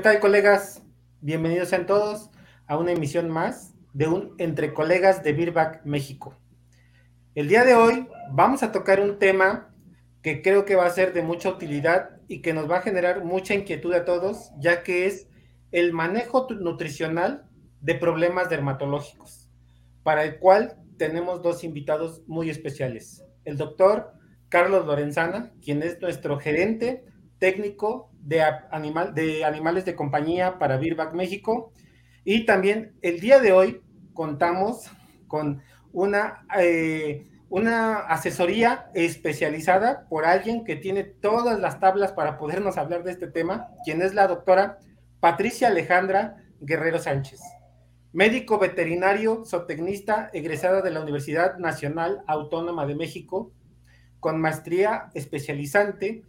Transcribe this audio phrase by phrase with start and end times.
[0.00, 0.82] ¿Qué tal, colegas?
[1.20, 2.30] Bienvenidos sean todos
[2.66, 6.40] a una emisión más de un Entre Colegas de Birback México.
[7.34, 9.74] El día de hoy vamos a tocar un tema
[10.22, 13.26] que creo que va a ser de mucha utilidad y que nos va a generar
[13.26, 15.28] mucha inquietud a todos, ya que es
[15.70, 17.46] el manejo nutricional
[17.82, 19.50] de problemas dermatológicos,
[20.02, 23.22] para el cual tenemos dos invitados muy especiales.
[23.44, 24.14] El doctor
[24.48, 27.04] Carlos Lorenzana, quien es nuestro gerente
[27.38, 31.72] técnico de, animal, de animales de compañía para Birback México.
[32.24, 33.82] Y también el día de hoy
[34.12, 34.90] contamos
[35.26, 42.76] con una, eh, una asesoría especializada por alguien que tiene todas las tablas para podernos
[42.76, 44.78] hablar de este tema, quien es la doctora
[45.20, 47.40] Patricia Alejandra Guerrero Sánchez,
[48.12, 53.52] médico veterinario, zootecnista, egresada de la Universidad Nacional Autónoma de México,
[54.18, 56.24] con maestría especializante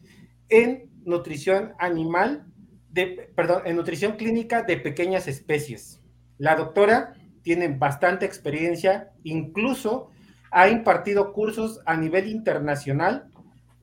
[0.50, 2.46] en nutrición animal,
[2.90, 6.02] de, perdón, en nutrición clínica de pequeñas especies.
[6.38, 10.10] La doctora tiene bastante experiencia, incluso
[10.52, 13.30] ha impartido cursos a nivel internacional,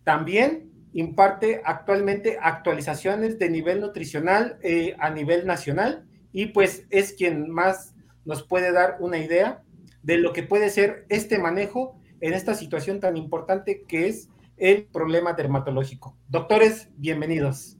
[0.04, 7.50] también imparte actualmente actualizaciones de nivel nutricional eh, a nivel nacional y pues es quien
[7.50, 9.62] más nos puede dar una idea
[10.02, 14.28] de lo que puede ser este manejo en esta situación tan importante que es
[14.58, 16.16] el problema dermatológico.
[16.28, 17.76] Doctores, bienvenidos.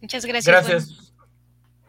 [0.00, 0.46] Muchas gracias.
[0.46, 1.14] Gracias.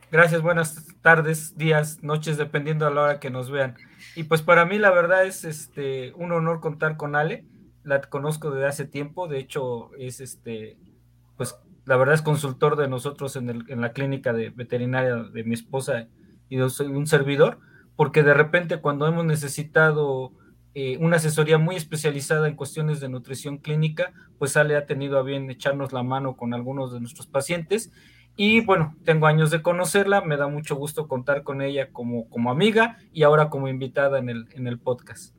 [0.10, 3.76] Gracias, buenas tardes, días, noches, dependiendo a la hora que nos vean.
[4.16, 7.46] Y pues para mí la verdad es este un honor contar con Ale.
[7.84, 10.78] La conozco desde hace tiempo, de hecho es este
[11.36, 15.44] pues la verdad es consultor de nosotros en, el, en la clínica de veterinaria de
[15.44, 16.08] mi esposa
[16.50, 17.60] y de un servidor,
[17.96, 20.32] porque de repente cuando hemos necesitado
[20.80, 25.24] eh, una asesoría muy especializada en cuestiones de nutrición clínica, pues Ale ha tenido a
[25.24, 27.92] bien echarnos la mano con algunos de nuestros pacientes.
[28.36, 32.52] Y bueno, tengo años de conocerla, me da mucho gusto contar con ella como, como
[32.52, 35.37] amiga y ahora como invitada en el, en el podcast.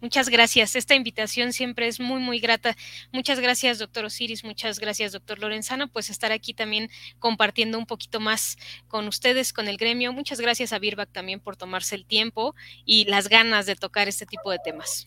[0.00, 0.76] Muchas gracias.
[0.76, 2.76] Esta invitación siempre es muy, muy grata.
[3.12, 4.44] Muchas gracias, doctor Osiris.
[4.44, 6.88] Muchas gracias, doctor Lorenzano, pues estar aquí también
[7.18, 8.56] compartiendo un poquito más
[8.88, 10.12] con ustedes, con el gremio.
[10.12, 14.26] Muchas gracias a Birbac también por tomarse el tiempo y las ganas de tocar este
[14.26, 15.06] tipo de temas.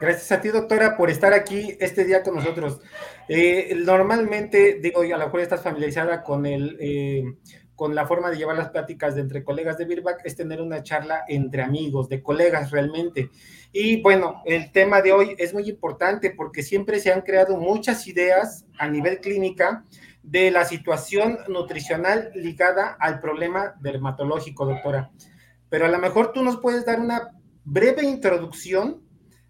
[0.00, 2.80] Gracias a ti, doctora, por estar aquí este día con nosotros.
[3.28, 6.76] Eh, normalmente, digo, a lo mejor estás familiarizada con el...
[6.80, 7.22] Eh,
[7.76, 10.82] con la forma de llevar las pláticas de entre colegas de Birback es tener una
[10.82, 13.30] charla entre amigos, de colegas realmente.
[13.72, 18.06] Y bueno, el tema de hoy es muy importante porque siempre se han creado muchas
[18.06, 19.84] ideas a nivel clínica
[20.22, 25.10] de la situación nutricional ligada al problema dermatológico, doctora.
[25.68, 27.30] Pero a lo mejor tú nos puedes dar una
[27.64, 29.02] breve introducción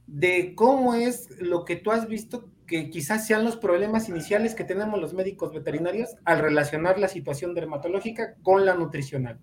[0.07, 4.65] de cómo es lo que tú has visto que quizás sean los problemas iniciales que
[4.65, 9.39] tenemos los médicos veterinarios al relacionar la situación dermatológica con la nutricional.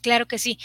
[0.00, 0.58] Claro que sí.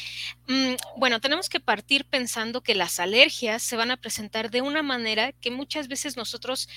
[0.48, 4.82] Mm, bueno, tenemos que partir pensando que las alergias se van a presentar de una
[4.82, 6.70] manera que muchas veces nosotros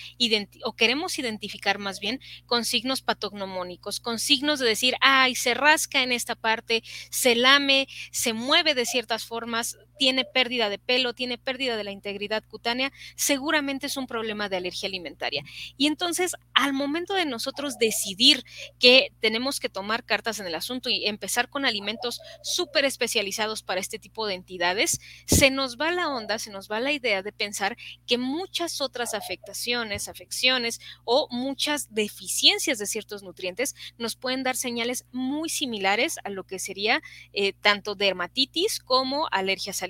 [0.65, 6.03] o queremos identificar más bien con signos patognomónicos, con signos de decir, ay, se rasca
[6.03, 11.39] en esta parte, se lame, se mueve de ciertas formas, tiene pérdida de pelo, tiene
[11.39, 15.43] pérdida de la integridad cutánea, seguramente es un problema de alergia alimentaria.
[15.77, 18.45] Y entonces, al momento de nosotros decidir
[18.79, 23.81] que tenemos que tomar cartas en el asunto y empezar con alimentos súper especializados para
[23.81, 27.33] este tipo de entidades, se nos va la onda, se nos va la idea de
[27.33, 27.77] pensar
[28.07, 35.05] que muchas otras afectaciones, afecciones o muchas deficiencias de ciertos nutrientes nos pueden dar señales
[35.13, 37.03] muy similares a lo que sería
[37.33, 39.86] eh, tanto dermatitis como alergias alimentarias.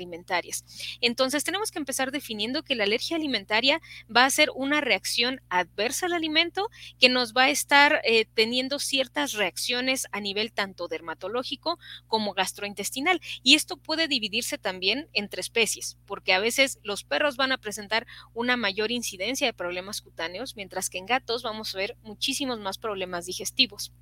[1.00, 3.80] Entonces tenemos que empezar definiendo que la alergia alimentaria
[4.14, 8.78] va a ser una reacción adversa al alimento que nos va a estar eh, teniendo
[8.78, 13.20] ciertas reacciones a nivel tanto dermatológico como gastrointestinal.
[13.42, 18.06] Y esto puede dividirse también entre especies, porque a veces los perros van a presentar
[18.34, 22.78] una mayor incidencia de problemas cutáneos, mientras que en gatos vamos a ver muchísimos más
[22.78, 23.92] problemas digestivos.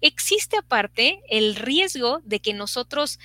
[0.00, 3.18] Existe aparte el riesgo de que nosotros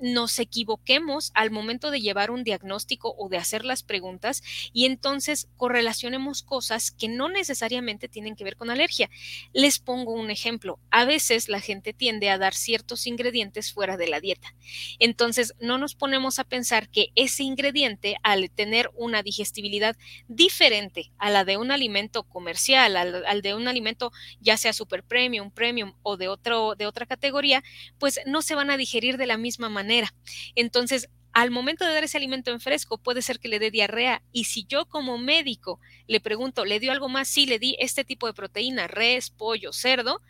[0.00, 4.42] nos equivoquemos al momento de llevar un diagnóstico o de hacer las preguntas
[4.72, 9.10] y entonces correlacionemos cosas que no necesariamente tienen que ver con alergia.
[9.52, 10.78] Les pongo un ejemplo.
[10.90, 14.54] A veces la gente tiende a dar ciertos ingredientes fuera de la dieta.
[14.98, 19.96] Entonces no nos ponemos a pensar que ese ingrediente al tener una digestibilidad
[20.28, 25.50] diferente a la de un alimento comercial, al, de un alimento ya sea super premium,
[25.50, 27.62] premium o de, otro, de otra categoría,
[27.98, 30.14] pues no se van a digerir de la misma manera.
[30.54, 34.22] Entonces al momento de dar ese alimento en fresco puede ser que le dé diarrea
[34.32, 37.28] y si yo como médico le pregunto, ¿le dio algo más?
[37.28, 40.20] Sí, le di este tipo de proteína, res, pollo, cerdo,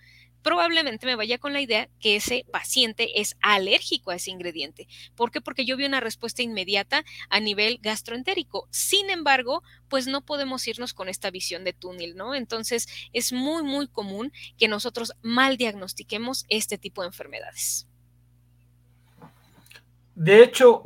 [0.43, 4.89] probablemente me vaya con la idea que ese paciente es alérgico a ese ingrediente.
[5.15, 5.41] ¿Por qué?
[5.41, 8.69] Porque yo vi una respuesta inmediata a nivel gastroentérico.
[8.71, 12.35] Sin embargo, pues no podemos irnos con esta visión de túnel, ¿no?
[12.35, 17.90] Entonces, es muy, muy común que nosotros mal diagnostiquemos este tipo de enfermedades.
[20.23, 20.83] De hecho,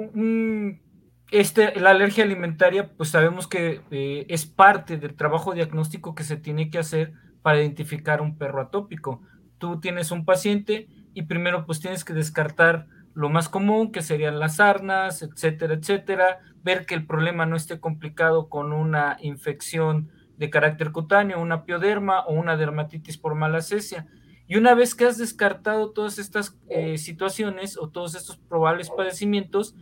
[1.30, 6.36] este, la alergia alimentaria, pues sabemos que eh, es parte del trabajo diagnóstico que se
[6.36, 9.20] tiene que hacer para identificar un perro atópico
[9.64, 14.38] tú tienes un paciente y primero pues tienes que descartar lo más común, que serían
[14.38, 20.50] las sarnas, etcétera, etcétera, ver que el problema no esté complicado con una infección de
[20.50, 24.06] carácter cutáneo, una pioderma o una dermatitis por malacesia.
[24.46, 29.74] Y una vez que has descartado todas estas eh, situaciones o todos estos probables padecimientos,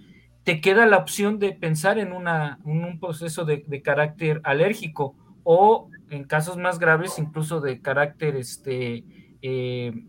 [0.44, 5.14] te queda la opción de pensar en, una, un proceso de, carácter alérgico
[5.44, 9.04] o en casos más graves incluso de carácter este,
[9.42, 10.06] eh,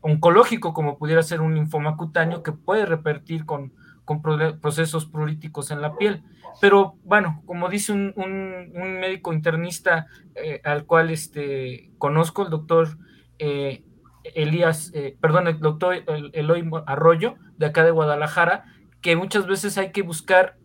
[0.00, 3.72] oncológico, como pudiera ser un linfoma cutáneo, que puede repertir con,
[4.04, 6.22] con procesos pruríticos en la piel.
[6.60, 8.14] Pero bueno, como dice un,
[9.00, 12.98] médico internista eh, al cual este, conozco, el doctor
[13.38, 16.02] Elías, perdón, el doctor
[16.32, 18.64] Eloy Arroyo, de acá de Guadalajara,
[19.00, 20.56] que muchas veces hay que buscar,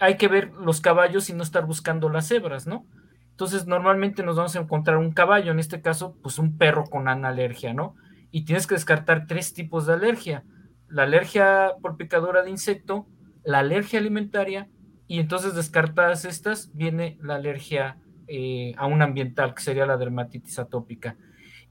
[0.00, 2.86] hay que ver los caballos y no estar buscando las cebras, ¿no?
[3.30, 7.08] Entonces, normalmente nos vamos a encontrar un caballo, en este caso, pues un perro con
[7.08, 7.96] analergia, ¿no?
[8.30, 10.44] Y tienes que descartar tres tipos de alergia.
[10.88, 13.08] La alergia por picadura de insecto,
[13.42, 14.68] la alergia alimentaria,
[15.08, 20.60] y entonces descartadas estas, viene la alergia eh, a un ambiental, que sería la dermatitis
[20.60, 21.16] atópica.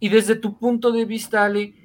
[0.04, 1.76] Y desde tu punto de vista, Ale,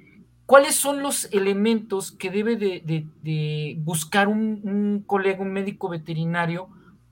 [0.45, 6.69] ¿cuáles son los elementos que debe de, buscar un, un colega, un médico veterinario,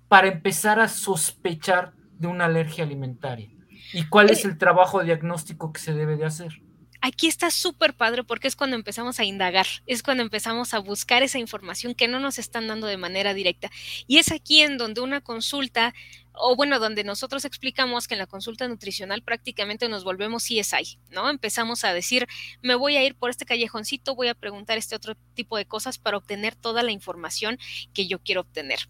[0.09, 3.49] para empezar a sospechar de una alergia alimentaria?
[3.93, 6.61] ¿Y cuál es eh, el trabajo diagnóstico que se debe de hacer?
[7.01, 11.23] Aquí está súper padre porque es cuando empezamos a indagar, es cuando empezamos a buscar
[11.23, 13.71] esa información que no nos están dando de manera directa.
[14.09, 15.95] Y es aquí en donde una consulta
[16.37, 21.31] o bueno, donde nosotros explicamos que en la consulta nutricional prácticamente nos volvemos CSI, ¿no?
[21.31, 22.27] Empezamos a decir,
[22.63, 25.99] me voy a ir por este callejoncito, voy a preguntar este otro tipo de cosas
[25.99, 27.59] para obtener toda la información
[27.95, 28.81] que yo quiero obtener.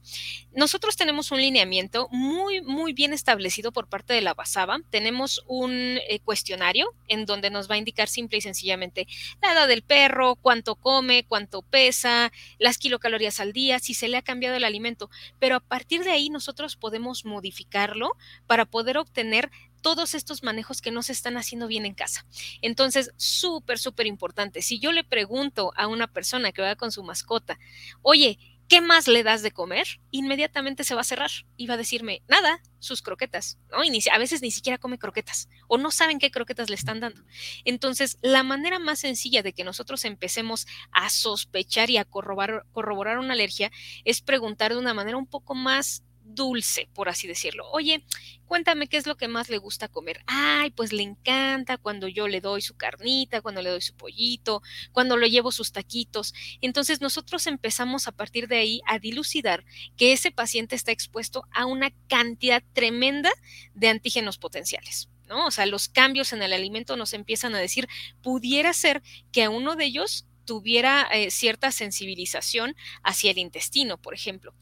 [0.53, 4.81] Nosotros tenemos un lineamiento muy, muy bien establecido por parte de la BASABA.
[4.91, 9.07] Tenemos un eh, cuestionario en donde nos va a indicar simple y sencillamente
[9.43, 14.17] la edad del perro, cuánto come, cuánto pesa, las kilocalorías al día, si se le
[14.17, 18.17] ha cambiado el alimento, pero a partir de ahí nosotros podemos modificarlo
[18.47, 19.51] para poder obtener
[19.83, 22.27] todos estos manejos que no se están haciendo bien en casa.
[22.61, 24.63] Entonces, súper, súper importante.
[24.63, 27.59] Si yo le pregunto a una persona que va con su mascota,
[28.03, 29.87] oye, ¿qué más le das de comer?
[30.11, 33.59] Inmediatamente se va a cerrar y va a decirme, nada, sus croquetas.
[33.85, 37.23] Y a veces ni siquiera come croquetas o no saben qué croquetas le están dando.
[37.65, 43.35] Entonces, la manera más sencilla de que nosotros empecemos a sospechar y a corroborar una
[43.35, 43.71] alergia
[44.05, 47.69] es preguntar de una manera un poco más dulce, por así decirlo.
[47.71, 48.05] Oye,
[48.47, 50.23] cuéntame qué es lo que más le gusta comer.
[50.27, 54.63] Ay, pues le encanta cuando yo le doy su carnita, cuando le doy su pollito,
[54.93, 56.35] cuando lo llevo sus taquitos.
[56.61, 59.65] Entonces nosotros empezamos a partir de ahí a dilucidar
[59.97, 63.31] que ese paciente está expuesto a una cantidad tremenda
[63.75, 65.09] de antígenos potenciales.
[65.29, 65.47] ¿No?
[65.47, 67.89] O sea, los cambios en el alimento nos empiezan a decir,
[68.23, 69.03] pudiera ser
[69.33, 74.55] que a uno de ellos tuviera eh, cierta sensibilización hacia el intestino, por ejemplo.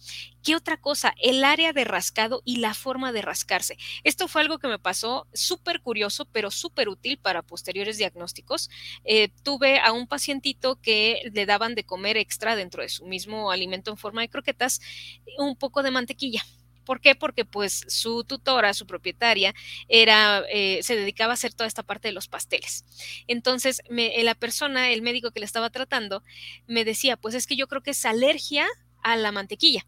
[0.43, 1.15] ¿Qué otra cosa?
[1.21, 3.79] El área de rascado y la forma de rascarse.
[4.03, 8.71] Esto fue algo que me pasó súper curioso, pero súper útil para posteriores diagnósticos.
[9.05, 13.51] Eh, tuve a un pacientito que le daban de comer extra dentro de su mismo
[13.51, 14.81] alimento en forma de croquetas
[15.39, 16.45] un poco de mantequilla
[16.85, 17.15] ¿Por qué?
[17.15, 19.55] Porque pues su tutora, su propietaria,
[19.89, 22.85] era, eh, se dedicaba a hacer toda esta parte de los pasteles.
[23.27, 26.23] Entonces, me, la persona, el médico que le estaba tratando,
[26.67, 28.67] me decía, pues es que yo creo que es alergia
[29.03, 29.87] a la mantequilla.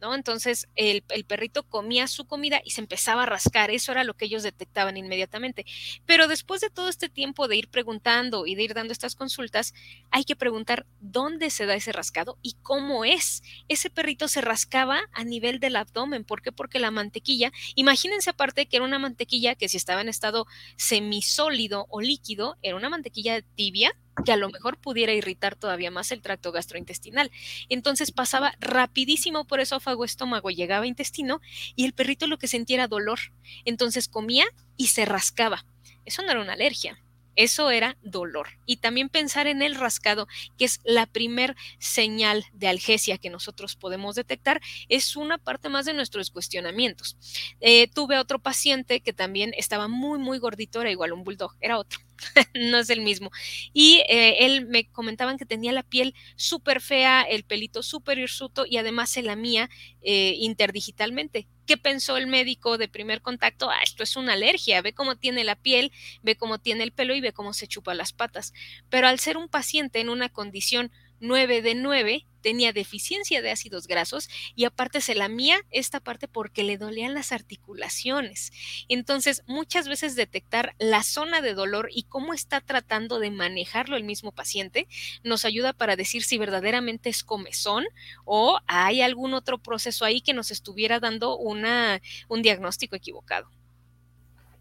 [0.00, 0.14] ¿No?
[0.14, 4.26] Entonces el, perrito comía su comida y se empezaba a rascar, eso era lo que
[4.26, 5.66] ellos detectaban inmediatamente.
[6.04, 9.74] Pero después de todo este tiempo de ir preguntando y de ir dando estas consultas,
[10.10, 13.42] hay que preguntar dónde se da ese rascado y cómo es.
[13.68, 16.52] Ese perrito se rascaba a nivel del abdomen, ¿por qué?
[16.52, 21.86] Porque la mantequilla, imagínense aparte que era una mantequilla que si estaba en estado semisólido
[21.90, 26.22] o líquido, era una mantequilla tibia, que a lo mejor pudiera irritar todavía más el
[26.22, 27.30] tracto gastrointestinal.
[27.68, 31.40] Entonces pasaba rapidísimo por esófago, estómago, llegaba a intestino
[31.74, 33.18] y el perrito lo que sentía era dolor.
[33.64, 34.46] Entonces comía
[34.76, 35.64] y se rascaba.
[36.04, 36.98] Eso no era una alergia,
[37.36, 38.48] eso era dolor.
[38.64, 43.76] Y también pensar en el rascado, que es la primer señal de algesia que nosotros
[43.76, 47.16] podemos detectar, es una parte más de nuestros cuestionamientos.
[47.60, 51.78] Eh, tuve otro paciente que también estaba muy, muy gordito, era igual un bulldog, era
[51.78, 52.05] otro.
[52.54, 53.30] no es el mismo.
[53.72, 58.64] Y eh, él me comentaban que tenía la piel súper fea, el pelito súper hirsuto
[58.68, 59.68] y además se la mía
[60.02, 61.48] eh, interdigitalmente.
[61.66, 63.68] ¿Qué pensó el médico de primer contacto?
[63.70, 65.90] Ah, esto es una alergia, ve cómo tiene la piel,
[66.22, 68.52] ve cómo tiene el pelo y ve cómo se chupa las patas.
[68.88, 73.88] Pero al ser un paciente en una condición 9 de 9, tenía deficiencia de ácidos
[73.88, 78.52] grasos y aparte se la mía esta parte porque le dolían las articulaciones.
[78.88, 84.04] Entonces, muchas veces detectar la zona de dolor y cómo está tratando de manejarlo el
[84.04, 84.86] mismo paciente
[85.24, 87.84] nos ayuda para decir si verdaderamente es comezón
[88.24, 93.50] o hay algún otro proceso ahí que nos estuviera dando una, un diagnóstico equivocado.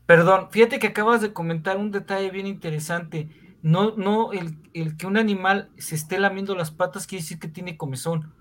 [0.07, 3.29] Perdón, fíjate que acabas de comentar un detalle bien interesante
[3.65, 7.77] no, no, el, que un animal se esté lamiendo las patas quiere decir que tiene
[7.77, 8.31] comezón,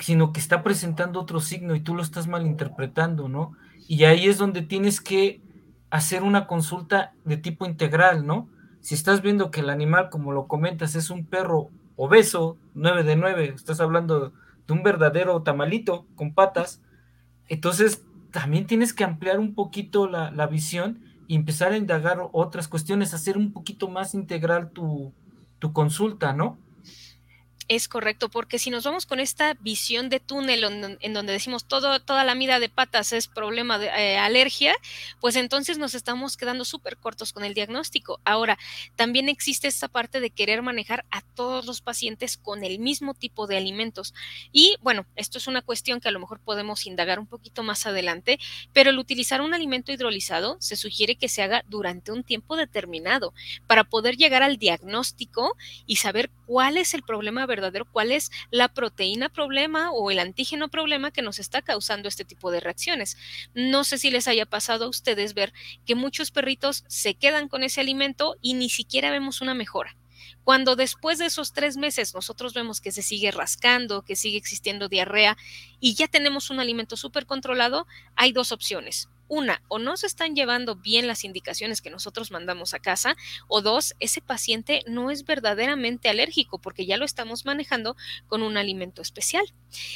[0.00, 3.52] sino que está presentando otro signo y tú lo estás malinterpretando, ¿no?
[3.86, 5.42] Y ahí es donde tienes que
[5.90, 8.48] hacer una consulta de tipo integral, ¿no?
[8.80, 13.16] Si estás viendo que el animal, como lo comentas, es un perro obeso, 9 de
[13.16, 14.32] 9, estás hablando
[14.66, 16.80] de un verdadero tamalito con patas,
[17.48, 22.68] entonces también tienes que ampliar un poquito la, la visión y empezar a indagar otras
[22.68, 25.12] cuestiones, hacer un poquito más integral tu,
[25.58, 26.58] tu consulta, ¿no?
[27.68, 30.62] Es correcto, porque si nos vamos con esta visión de túnel
[31.00, 34.72] en, donde decimos todo, toda la mida de patas es problema de eh, alergia,
[35.20, 38.20] pues entonces nos estamos quedando súper cortos con el diagnóstico.
[38.24, 38.56] Ahora,
[38.94, 43.48] también existe esta parte de querer manejar a todos los pacientes con el mismo tipo
[43.48, 44.14] de alimentos.
[44.52, 47.84] Y bueno, esto es una cuestión que a lo mejor podemos indagar un poquito más
[47.84, 48.38] adelante,
[48.72, 53.34] pero el utilizar un alimento hidrolizado se sugiere que se haga durante un tiempo determinado
[53.66, 58.30] para poder llegar al diagnóstico y saber cuál es el problema verdadero verdadero cuál es
[58.50, 63.16] la proteína problema o el antígeno problema que nos está causando este tipo de reacciones.
[63.54, 65.52] No sé si les haya pasado a ustedes ver
[65.84, 69.96] que muchos perritos se quedan con ese alimento y ni siquiera vemos una mejora.
[70.44, 74.88] Cuando después de esos tres meses nosotros vemos que se sigue rascando, que sigue existiendo
[74.88, 75.36] diarrea
[75.80, 80.34] y ya tenemos un alimento súper controlado, hay dos opciones una, o no se están
[80.34, 83.16] llevando bien las indicaciones que nosotros mandamos a casa,
[83.48, 87.96] o dos, ese paciente no es verdaderamente alérgico porque ya lo estamos manejando
[88.28, 89.44] con un alimento especial.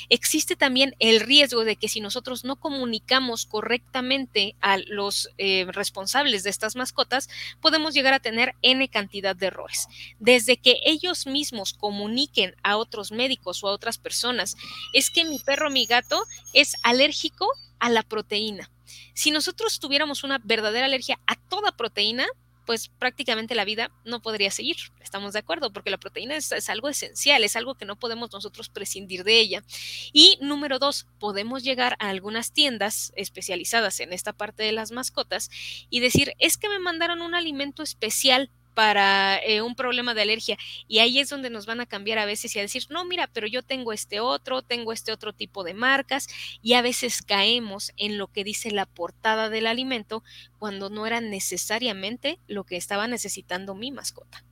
[0.08, 6.42] Existe también el riesgo de que si nosotros no comunicamos correctamente a los eh, responsables
[6.42, 7.28] de estas mascotas,
[7.60, 9.86] podemos llegar a tener N cantidad de errores.
[10.18, 14.56] Desde que ellos mismos comuniquen a otros médicos o a otras personas,
[14.92, 17.46] es que mi perro, mi gato, es alérgico
[17.78, 18.70] a la proteína
[19.14, 22.26] si nosotros tuviéramos una verdadera alergia a toda proteína,
[22.70, 24.76] pues prácticamente la vida no podría seguir.
[25.00, 28.68] Estamos de acuerdo, porque la proteína es, algo esencial, es algo que no podemos nosotros
[28.68, 29.64] prescindir de ella.
[30.12, 35.50] Y número dos, podemos llegar a algunas tiendas especializadas en esta parte de las mascotas
[35.90, 40.56] y decir, es que me mandaron un alimento especial para eh, un problema de alergia.
[40.88, 43.28] Y ahí es donde nos van a cambiar a veces y a decir, no, mira,
[43.32, 46.28] pero yo tengo este otro, tengo este otro tipo de marcas.
[46.62, 50.22] Y a veces caemos en lo que dice la portada del alimento
[50.58, 54.44] cuando no era necesariamente lo que estaba necesitando mi mascota.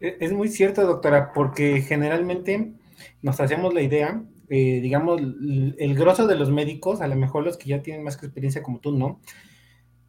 [0.00, 2.74] E, es muy cierto, doctora, porque generalmente
[3.22, 7.56] nos hacemos la idea, eh, digamos, el grosso de los médicos, a lo mejor los
[7.56, 9.20] que ya tienen más experiencia como tú, ¿no?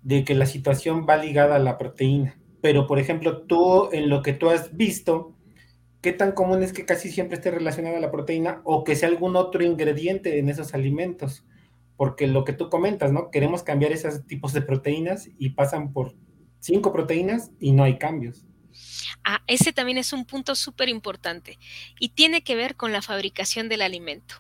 [0.02, 4.24] De que la situación va ligada a la proteína pero por ejemplo, tú en lo
[4.24, 5.36] que tú has visto,
[6.02, 9.08] ¿qué tan común es que casi siempre esté relacionada a la proteína o que sea
[9.08, 11.46] algún otro ingrediente en esos alimentos?
[11.96, 13.30] Porque lo que tú comentas, ¿no?
[13.30, 16.16] Queremos cambiar esos tipos de proteínas y pasan por
[16.60, 18.48] cinco proteínas y no hay cambios.
[19.24, 21.60] Ah, ese también es un punto súper importante
[22.00, 24.38] y tiene que ver con la fabricación del alimento.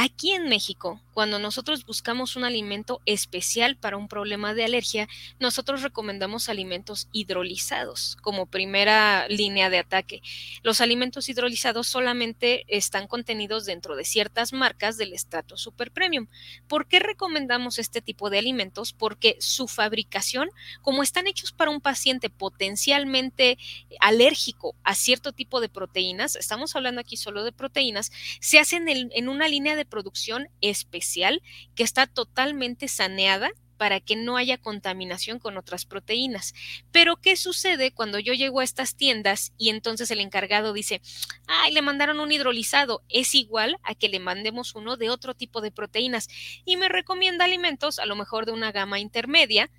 [0.00, 5.08] Aquí en México, cuando nosotros buscamos un alimento especial para un problema de alergia,
[5.40, 10.22] nosotros recomendamos alimentos hidrolizados como primera línea de ataque.
[10.62, 16.28] Los alimentos hidrolizados solamente están contenidos dentro de ciertas marcas del estrato super premium.
[16.68, 18.92] ¿Por qué recomendamos este tipo de alimentos?
[18.92, 20.48] Porque su fabricación,
[20.80, 23.58] como están hechos para un paciente potencialmente
[23.98, 29.10] alérgico a cierto tipo de proteínas, estamos hablando aquí solo de proteínas, se hacen en,
[29.12, 31.42] en una línea de producción especial
[31.74, 36.52] que está totalmente saneada para que no haya contaminación con otras proteínas.
[36.92, 41.00] Pero, ¿qué sucede cuando yo llego a estas tiendas y entonces el encargado dice,
[41.46, 43.02] ay, le mandaron un hidrolizado?
[43.08, 46.28] Es igual a que le mandemos uno de otro tipo de proteínas
[46.66, 49.70] y me recomienda alimentos, a lo mejor de una gama intermedia,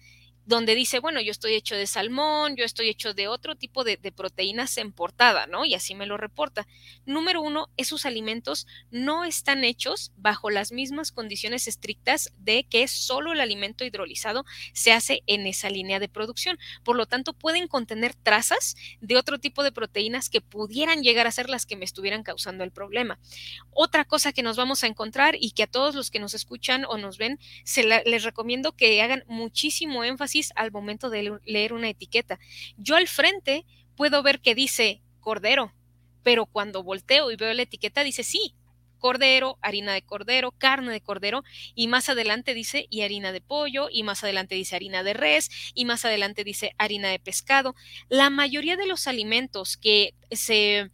[0.50, 3.98] donde dice, bueno, yo estoy hecho de salmón, yo estoy hecho de otro tipo de,
[4.12, 5.63] proteínas en portada, ¿no?
[5.63, 6.68] Y así me lo reporta.
[7.06, 13.32] Número uno, esos alimentos no están hechos bajo las mismas condiciones estrictas de que solo
[13.32, 16.58] el alimento hidrolizado se hace en esa línea de producción.
[16.84, 21.32] Por lo tanto, pueden contener trazas de otro tipo de proteínas que pudieran llegar a
[21.32, 23.20] ser las que me estuvieran causando el problema.
[23.70, 26.86] Otra cosa que nos vamos a encontrar y que a todos los que nos escuchan
[26.86, 31.89] o nos ven, se les recomiendo que hagan muchísimo énfasis al momento de leer una
[31.89, 32.39] etiqueta.
[32.77, 33.65] Yo al frente
[33.96, 35.74] puedo ver que dice cordero,
[36.24, 38.55] pero cuando volteo y veo la etiqueta dice sí,
[39.00, 41.43] cordero, harina de cordero, carne de cordero,
[41.74, 45.50] y más adelante dice y harina de pollo, y más adelante dice harina de res,
[45.74, 47.75] y más adelante dice harina de pescado.
[48.10, 50.91] La mayoría de los alimentos que se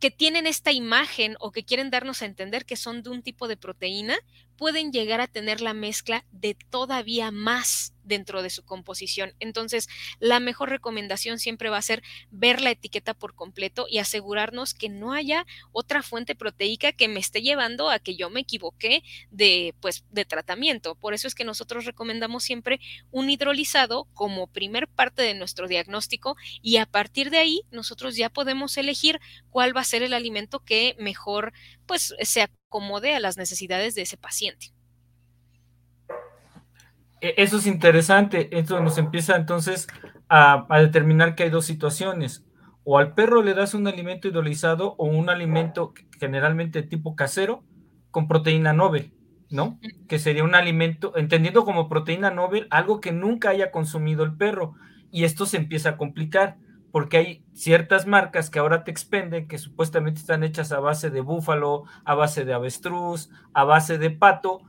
[0.00, 3.48] que tienen esta imagen o que quieren darnos a entender que son de un tipo
[3.48, 4.16] de proteína,
[4.58, 9.34] pueden llegar a tener la mezcla de todavía más dentro de su composición.
[9.38, 9.88] Entonces,
[10.18, 14.88] la mejor recomendación siempre va a ser ver la etiqueta por completo y asegurarnos que
[14.88, 19.74] no haya otra fuente proteica que me esté llevando a que yo me equivoqué de,
[19.80, 20.96] pues, de tratamiento.
[20.96, 22.80] Por eso es que nosotros recomendamos siempre
[23.12, 28.30] un hidrolizado como primer parte de nuestro diagnóstico y a partir de ahí nosotros ya
[28.30, 31.52] podemos elegir cuál va a ser el alimento que mejor
[31.86, 34.72] pues se acomode a las necesidades de ese paciente.
[37.20, 38.56] E-, eso es interesante.
[38.56, 39.88] Esto nos empieza entonces
[40.28, 42.44] a, determinar que hay dos situaciones.
[42.84, 47.62] O al perro le das un alimento hidrolizado o un alimento generalmente tipo casero
[48.10, 49.12] con proteína Nobel,
[49.50, 49.78] ¿no?
[50.08, 54.74] Que sería un alimento, entendiendo como proteína Nobel, algo que nunca haya consumido el perro.
[55.10, 56.56] Y esto se empieza a complicar
[56.90, 61.20] porque hay ciertas marcas que ahora te expenden que supuestamente están hechas a base de
[61.20, 64.62] búfalo, a base de avestruz, a base de pato,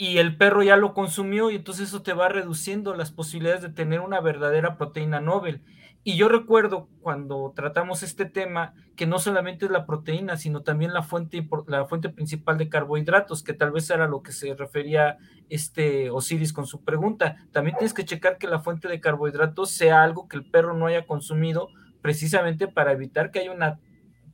[0.00, 3.70] y el perro ya lo consumió y entonces eso te va reduciendo las posibilidades de
[3.70, 5.64] tener una verdadera proteína Nobel.
[6.08, 10.94] Y yo recuerdo cuando tratamos este tema que no solamente es la proteína, sino también
[10.94, 15.18] la fuente, la fuente principal de carbohidratos, que tal vez era lo que se refería
[15.50, 17.36] este Osiris con su pregunta.
[17.52, 20.86] También tienes que checar que la fuente de carbohidratos sea algo que el perro no
[20.86, 21.68] haya consumido
[22.00, 23.78] precisamente para evitar que haya una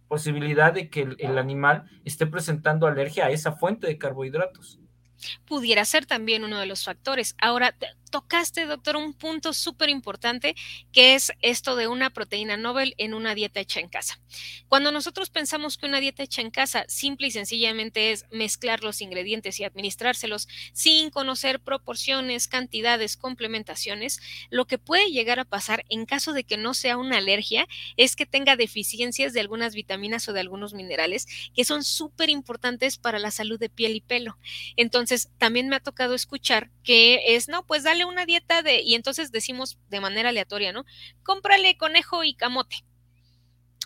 [0.06, 4.78] posibilidad de que el animal esté presentando alergia a esa fuente de carbohidratos
[5.46, 7.34] pudiera ser también uno de los factores.
[7.40, 7.74] Ahora,
[8.14, 10.54] tocaste, doctor, un punto súper importante
[10.92, 14.20] que es esto de una proteína Nobel en una dieta hecha en casa.
[14.68, 19.00] Cuando nosotros pensamos que una dieta hecha en casa simple y sencillamente es mezclar los
[19.00, 26.06] ingredientes y administrárselos sin conocer proporciones, cantidades, complementaciones, lo que puede llegar a pasar en
[26.06, 30.32] caso de que no sea una alergia es que tenga deficiencias de algunas vitaminas o
[30.32, 34.38] de algunos minerales que son súper importantes para la salud de piel y pelo.
[34.76, 38.94] Entonces, también me ha tocado escuchar que es, no, pues dale una dieta de, y
[38.94, 40.84] entonces decimos de manera aleatoria, ¿no?
[41.22, 42.84] Cómprale conejo y camote.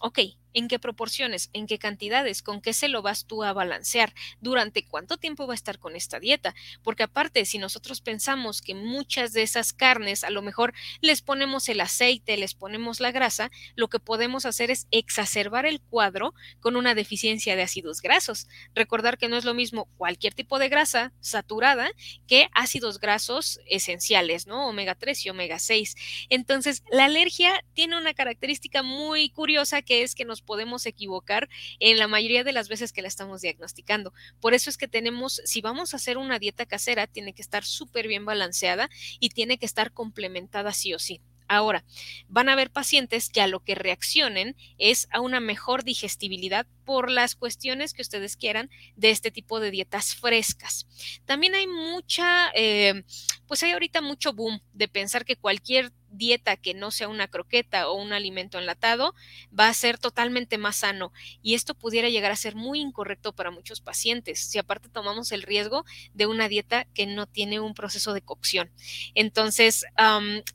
[0.01, 0.19] Ok,
[0.55, 1.51] ¿En qué proporciones?
[1.53, 2.43] ¿En qué cantidades?
[2.43, 4.15] ¿Con qué se lo vas tú a balancear?
[4.41, 6.55] ¿Durante cuánto tiempo va a estar con esta dieta?
[6.83, 11.69] Porque aparte, si nosotros pensamos que muchas de esas carnes, a lo mejor les ponemos
[11.69, 16.77] el aceite, les ponemos la grasa, lo que podemos hacer es exacerbar el cuadro con
[16.77, 18.49] una deficiencia de ácidos grasos.
[18.75, 21.91] Recordar que no es lo mismo cualquier tipo de grasa saturada
[22.27, 24.69] que ácidos grasos esenciales, ¿no?
[24.69, 25.95] Omega 3 y omega 6.
[26.31, 31.49] Entonces, la alergia tiene una característica muy curiosa que es que nos podemos equivocar
[31.81, 34.13] en la mayoría de las veces que la estamos diagnosticando.
[34.41, 37.65] Por eso es que tenemos, si vamos a hacer una dieta casera, tiene que estar
[37.65, 38.89] súper bien balanceada
[39.21, 41.21] y tiene que estar complementada sí o sí.
[41.49, 41.83] Ahora,
[42.29, 47.11] van a haber pacientes que a lo que reaccionen es a una mejor digestibilidad por
[47.11, 50.87] las cuestiones que ustedes quieran de este tipo de dietas frescas.
[51.27, 53.05] También hay mucha, eh,
[53.47, 57.91] pues hay ahorita mucho boom de pensar que cualquier dieta que no sea una croqueta
[57.91, 59.15] o un alimento enlatado
[59.57, 63.51] va a ser totalmente más sano y esto pudiera llegar a ser muy incorrecto para
[63.51, 68.15] muchos pacientes si aparte tomamos el riesgo de una dieta que no tiene un proceso
[68.15, 68.73] de cocción.
[69.15, 69.85] Entonces,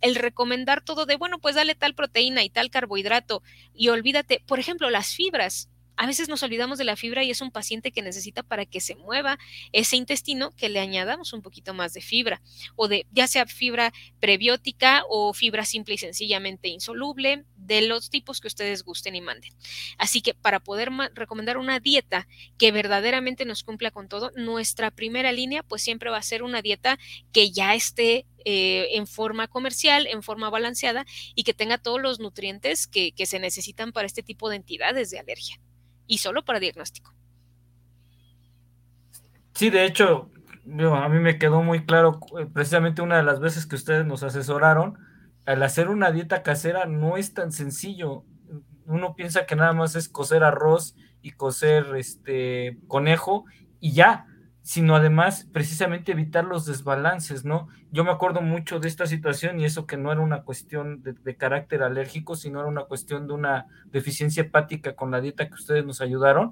[0.02, 3.44] el recomendar todo de, bueno, pues dale tal proteína y tal carbohidrato
[3.76, 7.42] y olvídate, por ejemplo, las fibras a veces nos olvidamos de la fibra y es
[7.42, 9.38] un paciente que necesita para que se mueva
[9.72, 12.42] ese intestino que le añadamos un poquito más de fibra
[12.76, 18.42] o de ya sea fibra prebiótica o fibra simple y sencillamente insoluble de los tipos
[18.42, 19.54] que ustedes gusten y manden.
[19.98, 22.28] Así que para poder recomendar una dieta
[22.58, 26.62] que verdaderamente nos cumpla con todo, nuestra primera línea pues siempre va a ser una
[26.62, 26.98] dieta
[27.32, 32.20] que ya esté eh, en forma comercial, en forma balanceada y que tenga todos los
[32.20, 35.60] nutrientes que se necesitan para este tipo de entidades de alergia
[36.14, 37.12] y solo para diagnóstico.
[39.56, 40.30] Sí, de hecho,
[40.96, 44.22] a mí me quedó muy claro, eh, precisamente una de las veces que ustedes nos
[44.22, 45.00] asesoraron,
[45.48, 48.26] al hacer una dieta casera no es tan sencillo.
[48.86, 53.46] Uno piensa que nada más es cocer arroz y cocer este conejo
[53.80, 54.28] y ya,
[54.64, 57.68] sino además precisamente evitar los desbalances, ¿no?
[57.92, 61.36] Yo me acuerdo mucho de esta situación y eso que no era una cuestión de,
[61.36, 65.86] carácter alérgico, sino era una cuestión de una deficiencia hepática con la dieta que ustedes
[65.86, 66.52] nos ayudaron,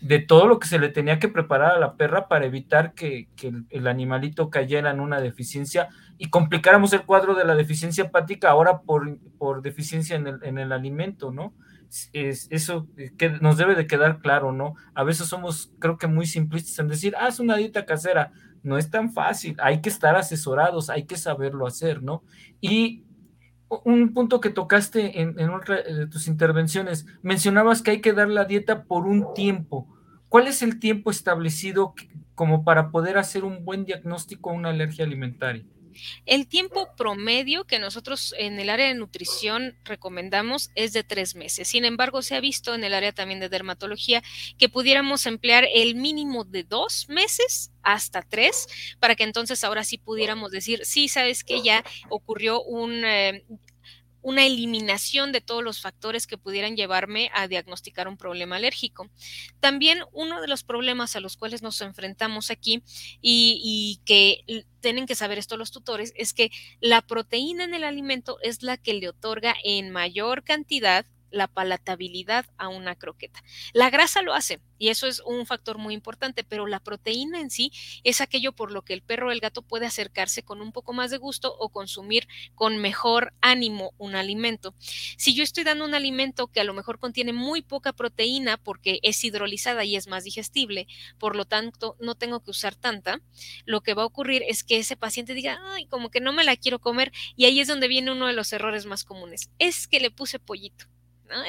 [0.00, 3.28] de todo lo que se le tenía que preparar a la perra para evitar que,
[3.70, 8.82] el, animalito cayera en una deficiencia y complicáramos el cuadro de la deficiencia hepática ahora
[8.82, 11.52] por, por deficiencia en el, en el alimento, ¿no?
[12.12, 14.74] Es, eso eh, que nos debe de quedar claro, ¿no?
[14.94, 18.32] A veces somos, creo que muy simplistas en decir, ah, es una dieta casera.
[18.62, 22.22] No es tan fácil, hay que estar asesorados, hay que saberlo hacer, ¿no?
[22.60, 23.04] Y
[23.84, 28.28] un punto que tocaste en, en otra de tus intervenciones, mencionabas que hay que dar
[28.28, 29.88] la dieta por un tiempo.
[30.28, 31.94] ¿Cuál es el tiempo establecido
[32.34, 35.64] como para poder hacer un buen diagnóstico a una alergia alimentaria?
[36.26, 41.68] El tiempo promedio que nosotros en el área de nutrición recomendamos es de tres meses.
[41.68, 44.22] Sin embargo, se ha visto en el área también de dermatología
[44.58, 48.66] que pudiéramos emplear el mínimo de dos meses hasta tres,
[48.98, 53.44] para que entonces ahora sí pudiéramos decir, sí, sabes que ya ocurrió un, eh,
[54.22, 59.08] una eliminación de todos los factores que pudieran llevarme a diagnosticar un problema alérgico.
[59.60, 62.82] También uno de los problemas a los cuales nos enfrentamos aquí
[63.20, 68.38] y, que tienen que saber esto los tutores es que la proteína en el alimento
[68.42, 73.42] es la que le otorga en mayor cantidad la palatabilidad a una croqueta.
[73.72, 77.50] La grasa lo hace y eso es un factor muy importante, pero la proteína en
[77.50, 77.70] sí
[78.02, 80.94] es aquello por lo que el perro o el gato puede acercarse con un poco
[80.94, 84.74] más de gusto o consumir con mejor ánimo un alimento.
[85.18, 89.00] Si yo estoy dando un alimento que a lo mejor contiene muy poca proteína porque
[89.02, 90.86] es hidrolizada y es más digestible,
[91.18, 93.20] por lo tanto no tengo que usar tanta,
[93.66, 96.44] lo que va a ocurrir es que ese paciente diga, ay, como que no me
[96.44, 99.50] la quiero comer y ahí es donde viene uno de los errores más comunes.
[99.58, 100.86] Es que le puse pollito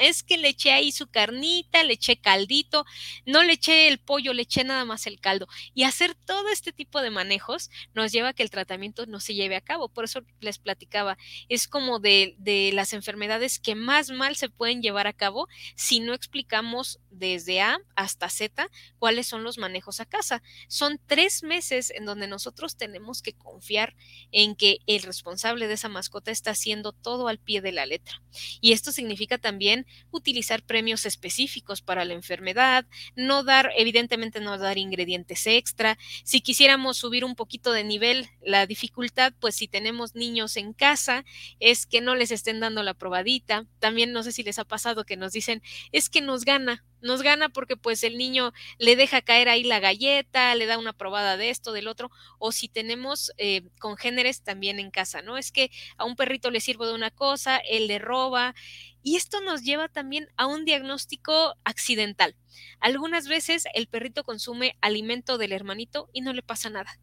[0.00, 2.84] es que le eché ahí su carnita, le eché caldito,
[3.26, 5.48] no le eché el pollo, le eché nada más el caldo.
[5.74, 9.34] Y hacer todo este tipo de manejos nos lleva a que el tratamiento no se
[9.34, 9.88] lleve a cabo.
[9.88, 11.18] Por eso les platicaba,
[11.48, 16.00] es como de, de las enfermedades que más mal se pueden llevar a cabo si
[16.00, 18.68] no explicamos desde A hasta Z
[18.98, 20.42] cuáles son los manejos a casa.
[20.68, 23.94] Son tres meses en donde nosotros tenemos que confiar
[24.30, 28.22] en que el responsable de esa mascota está haciendo todo al pie de la letra.
[28.60, 29.71] Y esto significa también
[30.10, 35.98] utilizar premios específicos para la enfermedad, no dar, evidentemente no dar ingredientes extra.
[36.24, 41.24] Si quisiéramos subir un poquito de nivel la dificultad, pues si tenemos niños en casa,
[41.60, 43.66] es que no les estén dando la probadita.
[43.78, 47.22] También no sé si les ha pasado que nos dicen, es que nos gana, nos
[47.22, 51.36] gana porque pues el niño le deja caer ahí la galleta, le da una probada
[51.36, 55.36] de esto, del otro, o si tenemos eh, congéneres también en casa, ¿no?
[55.36, 58.54] Es que a un perrito le sirvo de una cosa, él le roba,
[59.02, 62.36] y esto nos lleva también a un diagnóstico accidental.
[62.80, 66.98] Algunas veces el perrito consume alimento del hermanito y no le pasa nada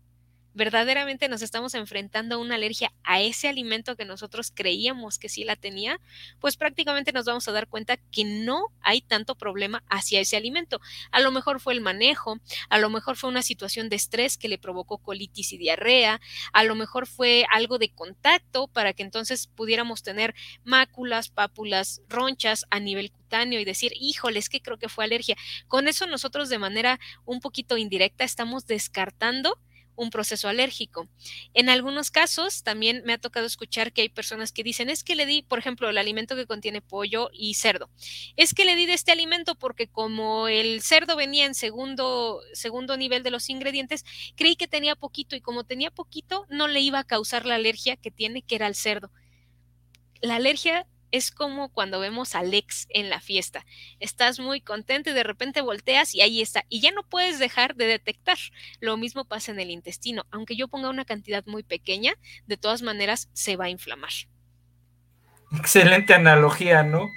[0.54, 5.44] verdaderamente nos estamos enfrentando a una alergia a ese alimento que nosotros creíamos que sí
[5.44, 6.00] la tenía,
[6.40, 10.82] pues prácticamente nos vamos a dar cuenta que no hay tanto problema hacia ese alimento.
[11.12, 14.50] A lo mejor fue el manejo, a lo mejor fue una situación de estrés que
[14.50, 16.20] le provocó colitis y diarrea,
[16.54, 22.66] a lo mejor fue algo de contacto para que entonces pudiéramos tener máculas, pápulas, ronchas
[22.70, 25.36] a nivel cutáneo y decir, híjoles, que creo que fue alergia.
[25.68, 29.60] Con eso nosotros de manera un poquito indirecta estamos descartando
[30.00, 31.10] un proceso alérgico.
[31.54, 35.16] En algunos casos también me ha tocado escuchar que hay personas que dicen, es que
[35.16, 37.90] le di, por ejemplo, el alimento que contiene pollo y cerdo.
[38.38, 42.96] Es que le di de este alimento porque como el cerdo venía en segundo, segundo
[42.96, 47.00] nivel de los ingredientes, creí que tenía poquito y como tenía poquito, no le iba
[47.00, 49.12] a causar la alergia que tiene, que era el cerdo.
[50.22, 53.66] La alergia es como cuando vemos a Lex en la fiesta.
[54.00, 56.66] Estás muy contento y de repente volteas y ahí está.
[56.70, 58.38] Y ya no puedes dejar de detectar.
[58.80, 60.26] Lo mismo pasa en el intestino.
[60.32, 62.14] Aunque yo ponga una cantidad muy pequeña,
[62.48, 64.12] de todas maneras se va a inflamar.
[65.52, 67.10] Excelente analogía, ¿no?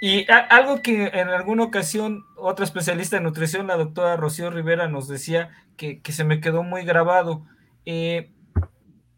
[0.00, 5.08] Y algo que en alguna ocasión otra especialista en nutrición, la doctora Rocío Rivera, nos
[5.08, 7.46] decía que, se me quedó muy grabado.
[7.86, 8.30] Eh,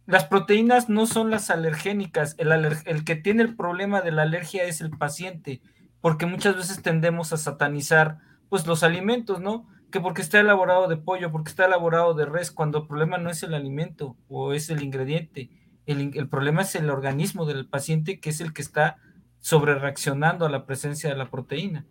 [0.06, 4.64] las proteínas no son las alergénicas, el, el, que tiene el problema de la alergia
[4.64, 5.60] es el paciente,
[6.00, 9.66] porque muchas veces tendemos a satanizar pues los alimentos, ¿no?
[9.90, 13.30] Que porque está elaborado de pollo, porque está elaborado de res, cuando el problema no
[13.30, 15.50] es el alimento o es el ingrediente,
[15.86, 18.98] el, el problema es el organismo del paciente que es el que está
[19.40, 21.84] sobre reaccionando a la presencia de la proteína.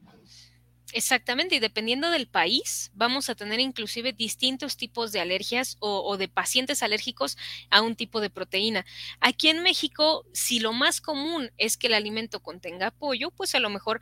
[0.98, 6.16] Exactamente, y dependiendo del país, vamos a tener inclusive distintos tipos de alergias o, o,
[6.16, 7.38] de pacientes alérgicos
[7.70, 8.86] a un tipo de proteína.
[9.20, 13.60] Aquí en México, si lo más común es que el alimento contenga pollo, pues a
[13.60, 14.00] lo mejor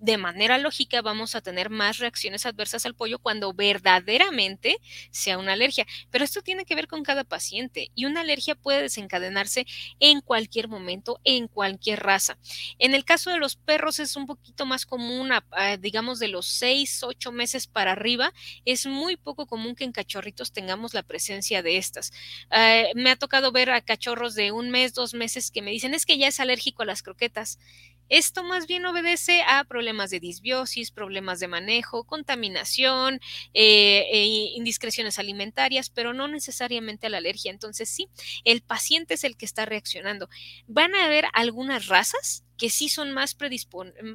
[0.00, 4.78] de manera lógica vamos a tener más reacciones adversas al pollo cuando verdaderamente
[5.10, 5.86] sea una alergia.
[6.10, 9.66] Pero esto tiene que ver con cada paciente y una alergia puede desencadenarse
[10.00, 12.38] en cualquier momento, en cualquier raza.
[12.78, 15.30] En el caso de los perros es un poquito más común,
[15.80, 18.32] digamos de los 6, 8 meses para arriba.
[18.64, 22.12] Es muy poco común que en cachorritos tengamos la presencia de estas.
[22.50, 25.94] Eh, me ha tocado ver a cachorros de un mes, dos meses que me dicen
[25.94, 27.58] es que ya es alérgico a las croquetas.
[28.10, 33.20] Esto más bien obedece a problemas de disbiosis, problemas de manejo, contaminación,
[33.54, 37.50] eh, e indiscreciones alimentarias, pero no necesariamente a la alergia.
[37.50, 38.08] Entonces sí,
[38.44, 40.28] el paciente es el que está reaccionando.
[40.66, 43.38] Van a haber algunas razas que sí son más,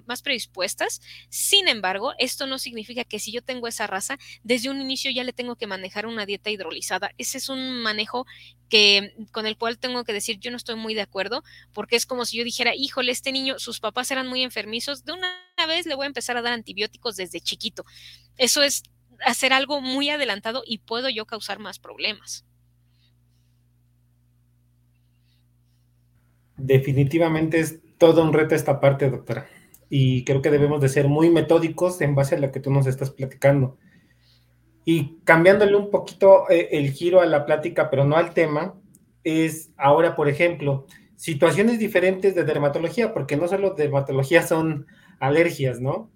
[0.06, 1.02] más predispuestas.
[1.30, 5.24] Sin embargo, esto no significa que si yo tengo esa raza, desde un inicio ya
[5.24, 7.10] le tengo que manejar una dieta hidrolizada.
[7.18, 8.28] Ese es un manejo
[8.70, 12.06] que con el cual tengo que decir yo no estoy muy de acuerdo, porque es
[12.06, 15.34] como si yo dijera, híjole, este niño, sus papás eran muy enfermizos, de una
[15.68, 17.84] vez le voy a empezar a dar antibióticos desde chiquito.
[18.38, 18.84] Eso es
[19.26, 22.46] hacer algo muy adelantado y puedo yo causar más problemas.
[26.58, 29.48] Definitivamente es todo un reto esta parte, doctora.
[29.90, 32.88] Y creo que debemos de ser muy metódicos en base a lo que tú nos
[32.88, 33.78] estás platicando.
[34.84, 38.76] Y cambiándole un poquito eh, el giro a la plática, pero no al tema,
[39.24, 44.86] es ahora, por ejemplo, situaciones diferentes de dermatología, porque no solo dermatología son
[45.20, 46.12] alergias, ¿no?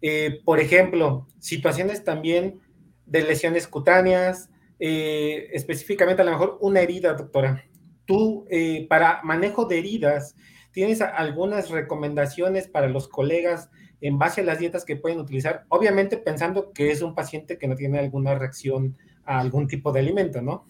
[0.00, 2.60] Eh, por ejemplo, situaciones también
[3.06, 7.64] de lesiones cutáneas, eh, específicamente a lo mejor una herida, doctora.
[8.08, 8.44] Tú,
[8.88, 10.34] para manejo de heridas,
[10.78, 13.68] ¿Tienes algunas recomendaciones para los colegas
[14.00, 15.64] en base a las dietas que pueden utilizar?
[15.70, 19.98] Obviamente pensando que es un paciente que no tiene alguna reacción a algún tipo de
[19.98, 20.66] alimento, ¿no?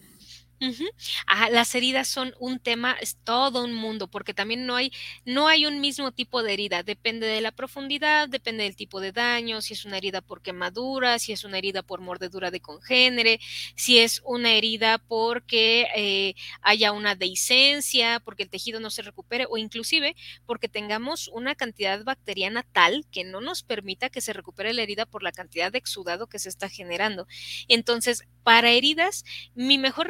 [1.51, 4.91] Las heridas son un tema, es todo un mundo, porque también no hay,
[5.25, 9.11] no hay un mismo tipo de herida, depende de la profundidad, depende del tipo de
[9.11, 13.39] daño, si es una herida por quemadura, si es una herida por mordedura de congénere,
[13.75, 19.45] si es una herida porque eh, haya una dehiscencia, porque el tejido no se recupere,
[19.49, 24.73] o inclusive porque tengamos una cantidad bacteriana tal que no nos permita que se recupere
[24.73, 27.27] la herida por la cantidad de exudado que se está generando.
[27.67, 30.07] Entonces, para heridas, mi mejor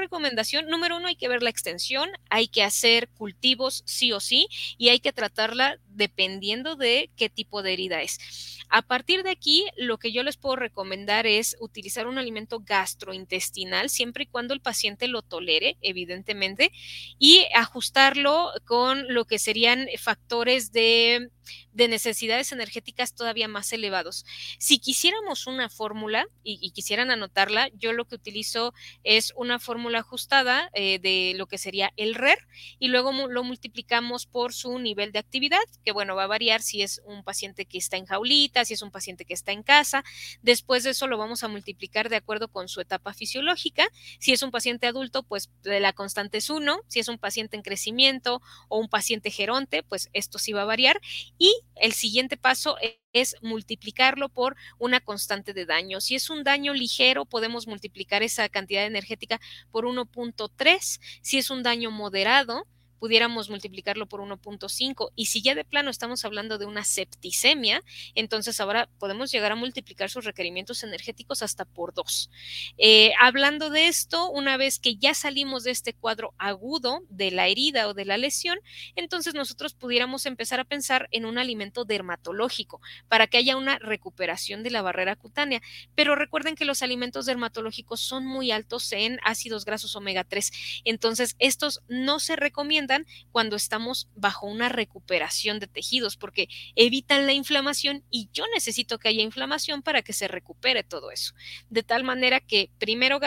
[0.68, 4.48] número uno, hay que ver la extensión, hay que hacer cultivos sí o sí
[4.78, 8.58] y hay que tratarla dependiendo de qué tipo de herida es.
[8.70, 13.90] A partir de aquí, lo que yo les puedo recomendar es utilizar un alimento gastrointestinal
[13.90, 16.72] siempre y cuando el paciente lo tolere, evidentemente,
[17.18, 21.30] y ajustarlo con lo que serían factores de,
[21.74, 24.26] necesidades energéticas todavía más elevados.
[24.60, 30.70] Si quisiéramos una fórmula y, quisieran anotarla, yo lo que utilizo es una fórmula ajustada
[30.74, 32.38] eh, de lo que sería el RER
[32.78, 37.02] y luego lo multiplicamos por su nivel de actividad, bueno, va a variar si es
[37.06, 40.04] un paciente que está en jaulita, si es un paciente que está en casa.
[40.42, 43.88] Después de eso lo vamos a multiplicar de acuerdo con su etapa fisiológica.
[44.20, 46.82] Si es un paciente adulto, pues la constante es 1.
[46.88, 50.66] Si es un paciente en crecimiento o un paciente geronte, pues esto sí va a
[50.66, 51.00] variar.
[51.38, 52.78] Y el siguiente paso
[53.14, 56.02] es multiplicarlo por una constante de daño.
[56.02, 59.40] Si es un daño ligero, podemos multiplicar esa cantidad energética
[59.72, 61.00] por 1.3.
[61.22, 62.68] Si es un daño moderado,
[63.00, 67.82] pudiéramos multiplicarlo por 1.5 y si ya de plano estamos hablando de una septicemia,
[68.16, 72.30] entonces ahora podemos llegar a multiplicar sus requerimientos energéticos hasta por dos.
[72.78, 77.48] Eh, hablando de esto, una vez que ya salimos de este cuadro agudo de la
[77.48, 78.60] herida o de la lesión,
[78.96, 84.64] entonces nosotros pudiéramos empezar a pensar en un alimento dermatológico para que haya una recuperación
[84.64, 85.62] de la barrera cutánea.
[85.96, 91.36] Pero recuerden que los alimentos dermatológicos son muy altos en ácidos grasos omega 3, entonces
[91.40, 92.89] estos no se recomiendan
[93.32, 99.10] cuando estamos bajo una recuperación de tejidos, porque evitan la inflamación y yo necesito que
[99.10, 101.34] haya inflamación para que se recupere todo eso.
[101.70, 103.20] De tal manera que primero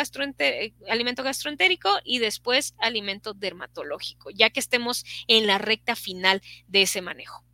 [0.89, 7.03] alimento gastroentérico y después alimento dermatológico, ya que estemos en la recta final de ese
[7.03, 7.45] manejo.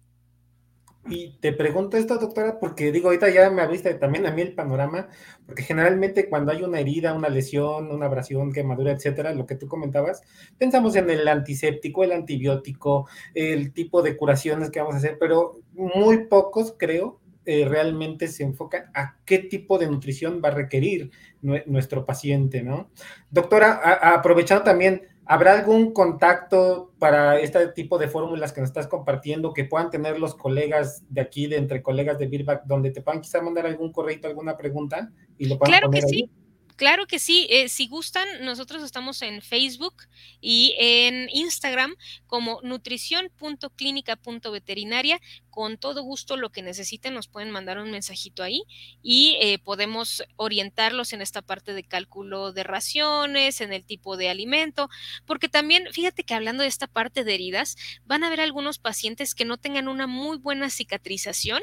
[1.10, 4.54] Y te pregunto esto, doctora, porque digo, ahorita ya me abriste también a mí el
[4.54, 5.08] panorama,
[5.46, 9.68] porque generalmente cuando hay una herida, una lesión, una abrasión, quemadura, etcétera, lo que tú
[9.68, 10.22] comentabas,
[10.58, 15.60] pensamos en el antiséptico, el antibiótico, el tipo de curaciones que vamos a hacer, pero
[15.72, 21.10] muy pocos, creo, eh, realmente se enfocan a qué tipo de nutrición va a requerir
[21.40, 22.90] nuestro paciente, ¿no?
[23.30, 23.80] Doctora,
[24.12, 29.66] aprovechando también ¿Habrá algún contacto para este tipo de fórmulas que nos estás compartiendo que
[29.66, 33.42] puedan tener los colegas de aquí, de entre colegas de Birback, donde te puedan quizá
[33.42, 36.30] mandar algún correo, alguna pregunta y lo puedan claro que sí.
[36.76, 39.96] Claro que sí, eh, si gustan, nosotros estamos en Facebook
[40.40, 41.96] y en Instagram
[42.28, 45.20] como nutrición.clínica.veterinaria.
[45.58, 48.62] Con todo gusto lo que necesiten nos pueden mandar un mensajito ahí
[49.02, 54.28] y eh, podemos orientarlos en esta parte de cálculo de raciones, en el tipo de
[54.28, 54.88] alimento,
[55.26, 59.34] porque también fíjate que hablando de esta parte de heridas, van a haber algunos pacientes
[59.34, 61.60] que no tengan una muy buena cicatrización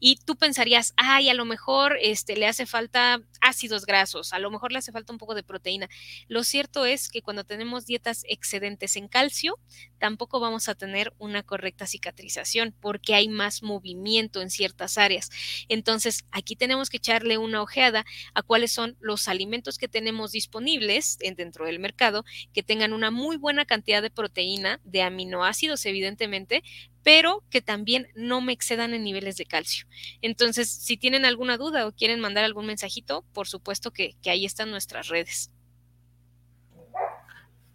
[0.00, 4.50] y tú pensarías, ay, a lo mejor este, le hace falta ácidos grasos, a lo
[4.50, 5.88] mejor le hace falta un poco de proteína.
[6.26, 9.58] Lo cierto es que cuando tenemos dietas excedentes en calcio,
[9.98, 15.30] tampoco vamos a tener una correcta cicatrización porque hay más movimiento en ciertas áreas.
[15.68, 21.18] Entonces, aquí tenemos que echarle una ojeada a cuáles son los alimentos que tenemos disponibles
[21.18, 26.62] dentro del mercado que tengan una muy buena cantidad de proteína, de aminoácidos, evidentemente,
[27.02, 29.86] pero que también no me excedan en niveles de calcio.
[30.22, 34.72] Entonces, si tienen alguna duda o quieren mandar algún mensajito, por supuesto que, ahí están
[34.72, 35.52] nuestras redes.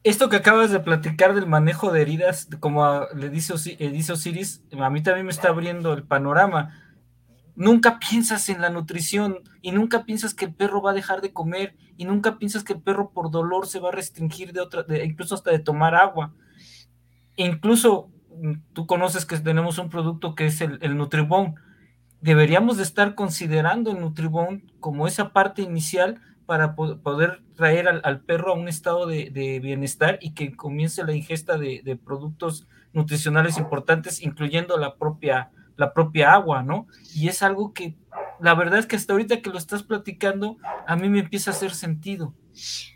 [0.04, 4.64] Esto que acabas de platicar del manejo de heridas, como le dice, eh, dice Osiris,
[4.80, 6.76] a mí también me está abriendo el panorama.
[7.56, 11.34] Nunca piensas en la nutrición y nunca piensas que el perro va a dejar de
[11.34, 14.86] comer y nunca piensas que el perro por dolor se va a restringir de otra,
[15.04, 16.34] incluso hasta de tomar agua.
[17.36, 18.10] Incluso
[18.74, 21.54] tú conoces que tenemos un producto que es el, el Nutribone.
[22.22, 26.20] Deberíamos de estar considerando el Nutribone como esa parte inicial
[26.52, 31.58] para poder traer al, perro a un estado de, bienestar y que comience la ingesta
[31.58, 36.88] de, productos nutricionales importantes, incluyendo la propia, la propia agua, ¿no?
[37.16, 37.96] Y es algo que
[38.42, 41.54] la verdad es que hasta ahorita que lo estás platicando, a mí me empieza a
[41.54, 42.34] hacer sentido.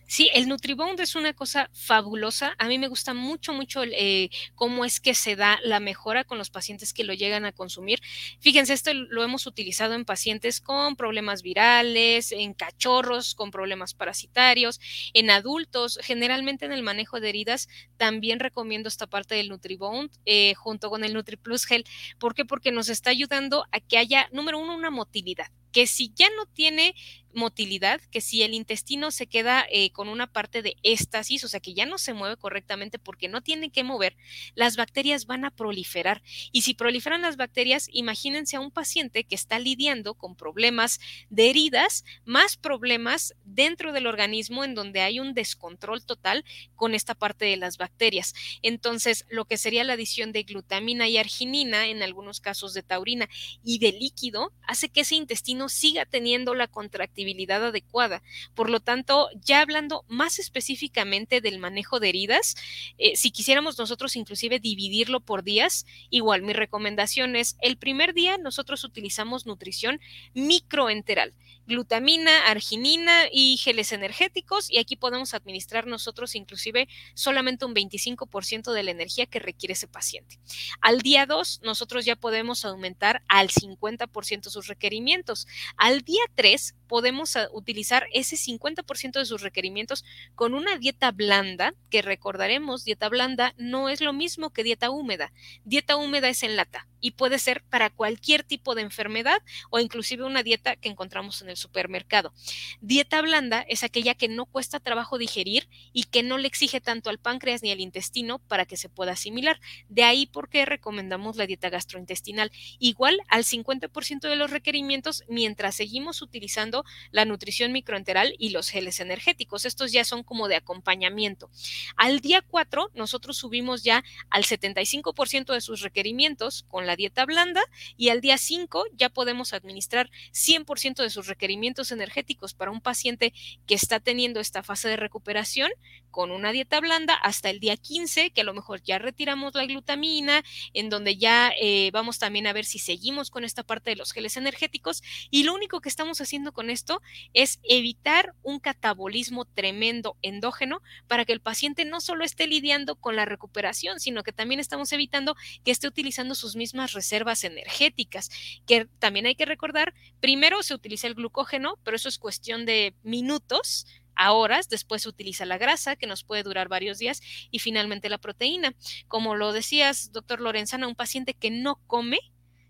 [0.07, 2.55] Sí, el Nutribond es una cosa fabulosa.
[2.59, 6.37] A mí me gusta mucho, mucho eh, cómo es que se da la mejora con
[6.37, 7.99] los pacientes que lo llegan a consumir.
[8.39, 14.79] Fíjense, esto lo hemos utilizado en pacientes con problemas virales, en cachorros con problemas parasitarios,
[15.13, 15.99] en adultos.
[16.03, 21.03] Generalmente en el manejo de heridas también recomiendo esta parte del Nutribond eh, junto con
[21.03, 21.83] el NutriPlus Gel.
[22.19, 22.45] ¿Por qué?
[22.45, 26.45] Porque nos está ayudando a que haya, número uno, una motilidad que si ya no
[26.45, 26.95] tiene
[27.35, 31.59] motilidad, que si el intestino se queda eh, con una parte de éstasis, o sea
[31.59, 34.15] que ya no se mueve correctamente porque no tiene que mover,
[34.55, 36.23] las bacterias van a proliferar.
[36.51, 41.49] Y si proliferan las bacterias, imagínense a un paciente que está lidiando con problemas de
[41.49, 47.45] heridas, más problemas dentro del organismo en donde hay un descontrol total con esta parte
[47.45, 48.33] de las bacterias.
[48.61, 53.29] Entonces, lo que sería la adición de glutamina y arginina, en algunos casos de taurina
[53.63, 58.21] y de líquido, hace que ese intestino siga teniendo la contractibilidad adecuada.
[58.53, 62.55] Por lo tanto, ya hablando más específicamente del manejo de heridas,
[62.97, 68.37] eh, si quisiéramos nosotros inclusive dividirlo por días, igual mi recomendación es el primer día
[68.37, 69.99] nosotros utilizamos nutrición
[70.33, 71.33] microenteral
[71.67, 78.83] glutamina, arginina y geles energéticos y aquí podemos administrar nosotros inclusive solamente un 25% de
[78.83, 80.39] la energía que requiere ese paciente.
[80.81, 85.47] Al día 2 nosotros ya podemos aumentar al 50% sus requerimientos.
[85.77, 91.73] Al día 3 podemos ah, utilizar ese 50% de sus requerimientos con una dieta blanda,
[91.89, 95.33] que recordaremos, dieta blanda no es lo mismo que dieta húmeda.
[95.63, 99.37] Dieta húmeda es en lata y puede ser para cualquier tipo de enfermedad
[99.69, 102.33] o inclusive una dieta que encontramos en el supermercado.
[102.81, 107.11] Dieta blanda es aquella que no cuesta trabajo digerir y que no le exige tanto
[107.11, 109.59] al páncreas ni al intestino para que se pueda asimilar.
[109.87, 115.75] De ahí por qué recomendamos la dieta gastrointestinal, igual al 50% de los requerimientos mientras
[115.75, 119.65] seguimos utilizando la nutrición microenteral y los geles energéticos.
[119.65, 121.51] Estos ya son como de acompañamiento.
[121.97, 127.61] Al día 4 nosotros subimos ya al 75% de sus requerimientos con la dieta blanda
[127.97, 133.33] y al día 5 ya podemos administrar 100% de sus requerimientos energéticos para un paciente
[133.65, 135.71] que está teniendo esta fase de recuperación
[136.15, 139.65] con una dieta blanda hasta el día 15, que a lo mejor ya retiramos la
[139.65, 143.97] glutamina, en donde ya eh, vamos también a ver si seguimos con esta parte de
[143.97, 145.03] los geles energéticos.
[145.29, 147.01] Y lo único que estamos haciendo con esto
[147.33, 153.17] es evitar un catabolismo tremendo endógeno para que el paciente no solo esté lidiando con
[153.17, 155.35] la recuperación, sino que también estamos evitando
[155.65, 158.29] que esté utilizando sus mismas reservas energéticas,
[158.65, 162.95] que también hay que recordar, primero se utiliza el glucógeno, pero eso es cuestión de
[163.03, 163.85] minutos,
[164.15, 168.09] a horas, después se utiliza la grasa, que nos puede durar varios días, y finalmente
[168.09, 168.73] la proteína.
[169.07, 172.19] Como lo decías, doctor Lorenzana, un paciente que no come,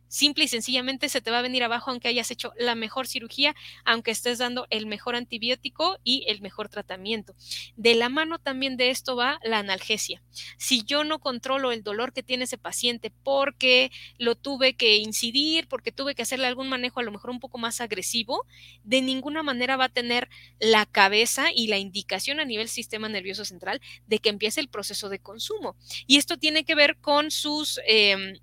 [0.08, 3.56] simple y sencillamente se te va a venir abajo aunque hayas hecho la mejor cirugía,
[3.84, 7.36] aunque estés dando el mejor antibiótico y el mejor tratamiento.
[7.76, 10.22] De la mano también de esto va la analgesia.
[10.58, 15.68] Si yo no controlo el dolor que tiene ese paciente porque lo tuve que incidir,
[15.68, 18.46] porque tuve que hacerle algún manejo a lo mejor un poco más agresivo,
[18.84, 20.30] de ninguna manera va a tener
[20.60, 25.10] la cabeza y la indicación a nivel sistema nervioso central de que empiece el proceso
[25.10, 25.76] de consumo.
[26.08, 27.80] Y esto tiene que ver con sus...
[27.88, 28.40] Eh,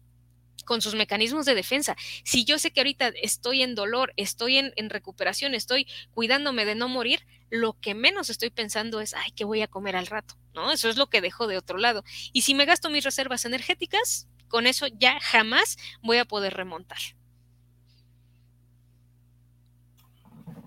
[0.64, 1.96] con sus mecanismos de defensa.
[2.24, 6.88] Si yo sé que ahorita estoy en dolor, estoy en, recuperación, estoy cuidándome de no
[6.88, 10.34] morir, lo que menos estoy pensando es, ay, ¿qué voy a comer al rato?
[10.55, 10.70] ¿No?
[10.70, 12.05] Eso es lo que dejo de otro lado.
[12.32, 16.98] Y si me gasto mis reservas energéticas, con eso ya jamás voy a poder remontar.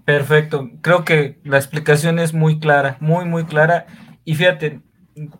[0.05, 0.69] Perfecto.
[0.81, 3.87] Creo que la explicación es muy clara, muy, muy clara.
[4.23, 4.81] Y fíjate,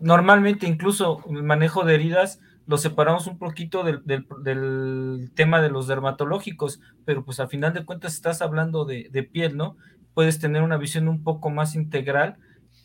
[0.00, 4.02] normalmente incluso el manejo de heridas lo separamos un poquito del,
[5.34, 9.76] tema de los dermatológicos, pero pues al final de cuentas estás hablando de, piel, ¿no?
[10.14, 12.36] Puedes tener una visión un poco más integral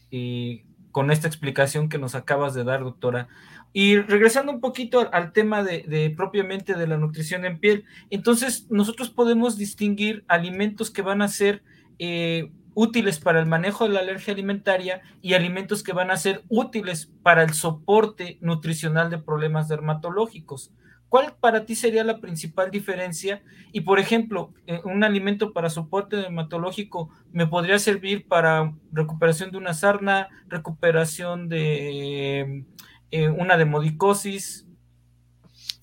[0.09, 3.27] y con esta explicación que nos acabas de dar, doctora.
[3.73, 9.09] Y regresando un poquito al, tema de, propiamente de la nutrición en piel, entonces nosotros
[9.09, 11.63] podemos distinguir alimentos que van a ser
[11.97, 16.43] eh, útiles para el manejo de la alergia alimentaria y alimentos que van a ser
[16.49, 20.71] útiles para el soporte nutricional de problemas dermatológicos.
[21.09, 23.43] ¿Cuál para ti sería la principal diferencia?
[23.73, 29.57] Y por ejemplo, eh, un alimento para soporte dermatológico me podría servir para recuperación de
[29.57, 32.63] una sarna, recuperación de
[33.11, 34.65] eh, una demodicosis.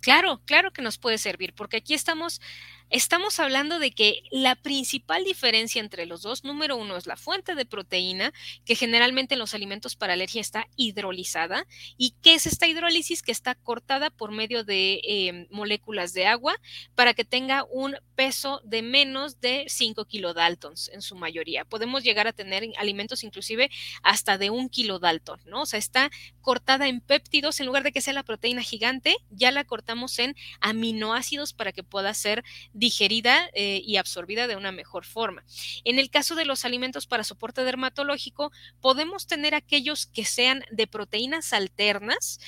[0.01, 2.41] Claro, claro que nos puede servir, porque aquí estamos
[2.91, 7.55] estamos hablando de que la principal diferencia entre los dos, número uno, es la fuente
[7.55, 8.33] de proteína,
[8.65, 11.67] que generalmente en los alimentos para alergia está hidrolizada.
[11.97, 13.23] ¿Y qué es esta hidrólisis?
[13.23, 16.57] Que está cortada por medio de em, moléculas de agua
[16.95, 21.65] para que tenga un peso de menos de 5 kilodaltons en su mayoría.
[21.65, 23.71] Podemos llegar a tener alimentos inclusive
[24.03, 25.63] hasta de un kilodalton, ¿no?
[25.63, 26.11] O sea, está
[26.41, 30.35] cortada en péptidos, en lugar de que sea la proteína gigante, ya la cortamos en
[30.61, 32.45] aminoácidos para que pueda ser
[32.79, 35.45] digerida eh, y absorbida de una mejor forma.
[35.85, 40.87] En el caso de los alimentos para soporte dermatológico, podemos tener aquellos que sean de
[40.87, 42.41] proteínas alternas,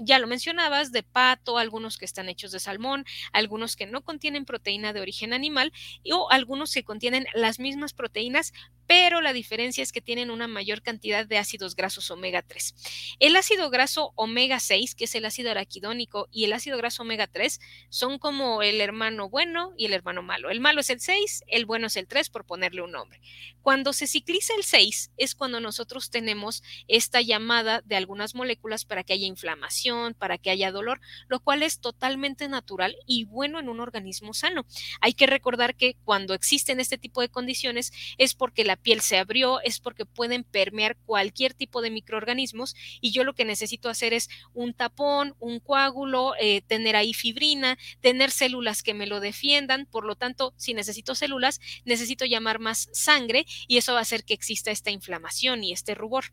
[0.00, 4.46] ya lo mencionabas, de pato, algunos que están hechos de salmón, algunos que no contienen
[4.46, 5.72] proteína de origen animal
[6.10, 8.52] o algunos que contienen las mismas proteínas,
[8.86, 12.74] pero la diferencia es que tienen una mayor cantidad de ácidos grasos omega 3.
[13.18, 17.26] El ácido graso omega 6, que es el ácido araquidónico, y el ácido graso omega
[17.26, 20.50] 3 son como el hermano bueno y el hermano malo.
[20.50, 23.20] El malo es el 6, el bueno es el 3, por ponerle un nombre.
[23.62, 29.04] Cuando se cicliza el 6 es cuando nosotros tenemos esta llamada de algunas moléculas para
[29.04, 33.68] que haya inflamación, para que haya dolor, lo cual es totalmente natural y bueno en
[33.68, 34.66] un organismo sano.
[35.00, 39.18] Hay que recordar que cuando existen este tipo de condiciones es porque la piel se
[39.18, 44.12] abrió, es porque pueden permear cualquier tipo de microorganismos y yo lo que necesito hacer
[44.12, 49.86] es un tapón, un coágulo, eh, tener ahí fibrina, tener células que me lo defiendan,
[49.86, 54.24] por lo tanto, si necesito células, necesito llamar más sangre y eso va a hacer
[54.24, 56.26] que exista esta inflamación y este rubor.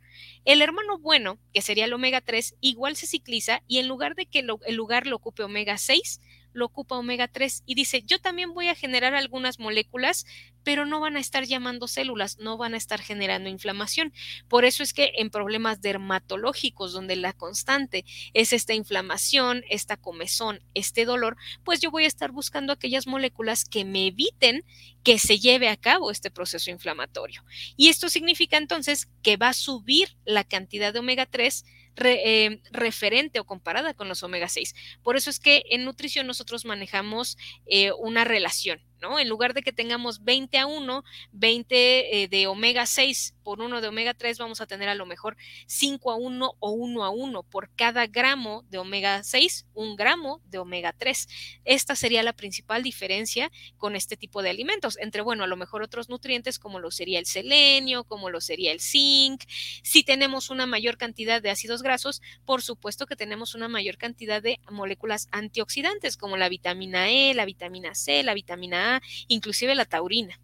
[0.46, 4.26] El hermano bueno, que sería el omega 3, igual se cicliza y en lugar de
[4.26, 6.20] que el lugar lo ocupe omega 6,
[6.54, 10.26] lo ocupa omega 3 y dice, yo también voy a generar algunas moléculas,
[10.64, 14.14] pero no van a estar llamando células, no van a estar generando inflamación.
[14.47, 20.62] Por eso es que en problemas dermatológicos, donde la constante es esta inflamación, esta comezón,
[20.74, 24.64] este dolor, pues yo voy a estar buscando aquellas moléculas que me eviten
[25.04, 27.43] que se lleve a cabo este proceso inflamatorio.
[27.76, 31.66] Y esto significa entonces que va a subir la cantidad de omega 3
[31.98, 34.74] eh, referente o comparada con los omega 6.
[35.04, 39.74] Por eso es que en nutrición nosotros manejamos eh, una relación en lugar de que
[39.74, 44.62] tengamos 20 a 1, 20 eh, de omega 6 por 1 de omega 3, vamos
[44.62, 48.64] a tener a lo mejor 5 a 1 o 1 a 1 por cada gramo
[48.70, 51.28] de omega 6, un gramo de omega 3.
[51.66, 55.82] Esta sería la principal diferencia con este tipo de alimentos, entre, bueno, a lo mejor
[55.82, 59.43] otros nutrientes como lo sería el selenio, como lo sería el zinc.
[59.82, 64.41] Si tenemos una mayor cantidad de ácidos grasos, por supuesto que tenemos una mayor cantidad
[64.41, 68.91] de moléculas antioxidantes como la vitamina E, la vitamina C, la vitamina A
[69.28, 70.39] inclusive la taurina.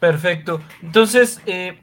[0.00, 0.60] Perfecto.
[0.82, 1.80] Entonces, eh,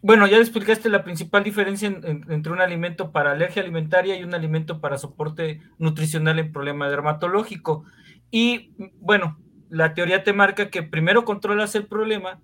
[0.00, 4.80] bueno, ya explicaste la principal diferencia entre un alimento para alergia alimentaria y un alimento
[4.80, 7.84] para soporte nutricional en problema dermatológico.
[8.30, 12.40] Y bueno, la teoría te marca que primero controlas el problema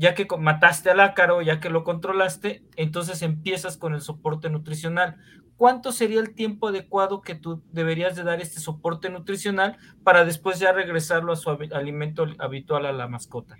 [0.00, 5.18] ya que mataste al ácaro, ya que lo controlaste, entonces empiezas con el soporte nutricional.
[5.58, 10.58] ¿Cuánto sería el tiempo adecuado que tú deberías de dar este soporte nutricional para después
[10.58, 13.58] ya regresarlo a su alimento habitual a la mascota?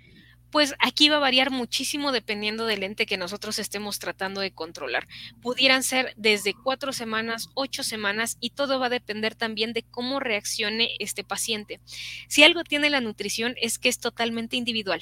[0.51, 5.07] pues aquí va a variar muchísimo dependiendo del ente que nosotros estemos tratando de controlar.
[5.41, 10.19] Pudieran ser desde cuatro semanas, ocho semanas y todo va a depender también de cómo
[10.19, 11.79] reaccione este paciente.
[12.27, 15.01] Si algo tiene la nutrición es que es totalmente individual.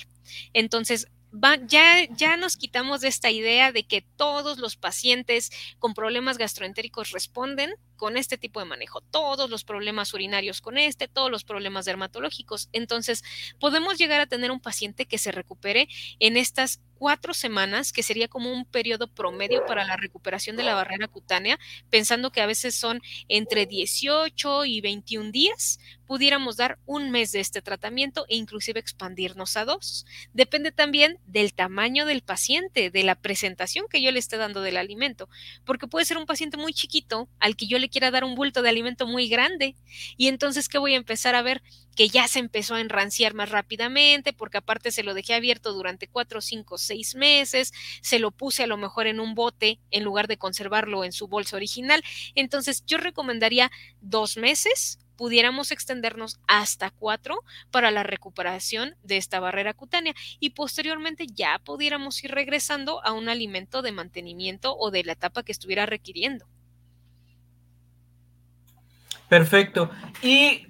[0.53, 1.07] Entonces,
[1.67, 7.11] ya, ya nos quitamos de esta idea de que todos los pacientes con problemas gastroentéricos
[7.11, 11.83] responden con este tipo de manejo, todos los problemas urinarios con este, todos los problemas
[11.83, 12.69] dermatológicos.
[12.71, 13.23] Entonces,
[13.59, 15.89] podemos llegar a tener un paciente que se recupere
[16.19, 20.75] en estas cuatro semanas, que sería como un periodo promedio para la recuperación de la
[20.75, 21.57] barrera cutánea,
[21.89, 27.39] pensando que a veces son entre 18 y 21 días, pudiéramos dar un mes de
[27.39, 30.05] este tratamiento e inclusive expandirnos a dos.
[30.33, 34.77] Depende también del tamaño del paciente, de la presentación que yo le esté dando del
[34.77, 35.29] alimento,
[35.65, 38.61] porque puede ser un paciente muy chiquito al que yo le quiera dar un bulto
[38.61, 39.75] de alimento muy grande
[40.17, 41.61] y entonces, ¿qué voy a empezar a ver?
[41.99, 46.07] que ya se empezó a enranciar más rápidamente, porque aparte se lo dejé abierto durante
[46.07, 50.27] cuatro, cinco, seis meses, se lo puse a lo mejor en un bote en lugar
[50.27, 52.01] de conservarlo en su bolsa original.
[52.35, 53.69] Entonces yo recomendaría
[53.99, 61.27] dos meses, pudiéramos extendernos hasta cuatro para la recuperación de esta barrera cutánea y posteriormente
[61.27, 65.85] ya pudiéramos ir regresando a un alimento de mantenimiento o de la etapa que estuviera
[65.85, 66.47] requiriendo.
[69.29, 69.91] Perfecto.
[70.23, 70.67] Y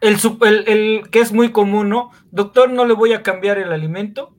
[0.00, 2.10] el, que es muy común, ¿no?
[2.30, 4.36] Doctor, no le voy a cambiar el alimento,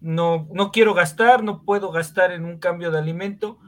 [0.00, 3.58] no, no quiero gastar, no puedo gastar en un cambio de alimento.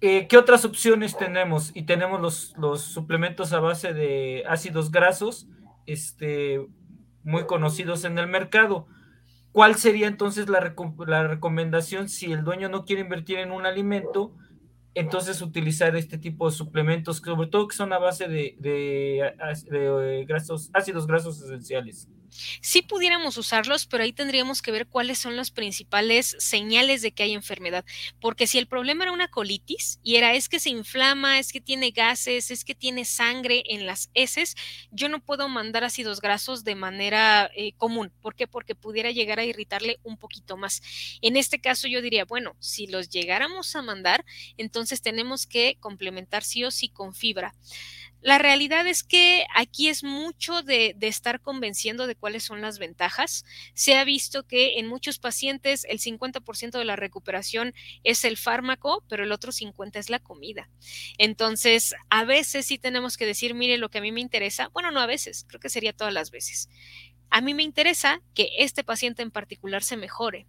[0.00, 1.70] Eh, ¿Qué otras opciones tenemos?
[1.74, 5.46] Y tenemos los, los, suplementos a base de ácidos grasos,
[5.86, 6.66] este,
[7.22, 8.88] muy conocidos en el mercado.
[9.52, 10.74] ¿Cuál sería entonces la,
[11.06, 14.34] la recomendación si el dueño no quiere invertir en un alimento?
[14.94, 19.32] Entonces utilizar este tipo de suplementos, sobre todo que son a base de, de,
[19.70, 22.08] de, grasos, ácidos grasos esenciales.
[22.60, 27.24] Sí pudiéramos usarlos, pero ahí tendríamos que ver cuáles son las principales señales de que
[27.24, 27.84] hay enfermedad,
[28.20, 31.60] porque si el problema era una colitis y era es que se inflama, es que
[31.60, 34.56] tiene gases, es que tiene sangre en las heces,
[34.90, 38.12] yo no puedo mandar ácidos grasos de manera eh, común.
[38.20, 38.46] ¿Por qué?
[38.46, 40.82] Porque pudiera llegar a irritarle un poquito más.
[41.20, 44.24] En este caso yo diría, bueno, si los llegáramos a mandar,
[44.56, 47.54] entonces tenemos que complementar sí o sí con fibra.
[48.22, 53.44] La realidad es que aquí es mucho de, estar convenciendo de cuáles son las ventajas.
[53.74, 59.02] Se ha visto que en muchos pacientes el 50% de la recuperación es el fármaco,
[59.08, 60.70] pero el otro 50% es la comida.
[61.18, 64.92] Entonces, a veces sí tenemos que decir, mire, lo que a mí me interesa, bueno,
[64.92, 66.68] no a veces, creo que sería todas las veces.
[67.28, 70.46] A mí me interesa que este paciente en particular se mejore.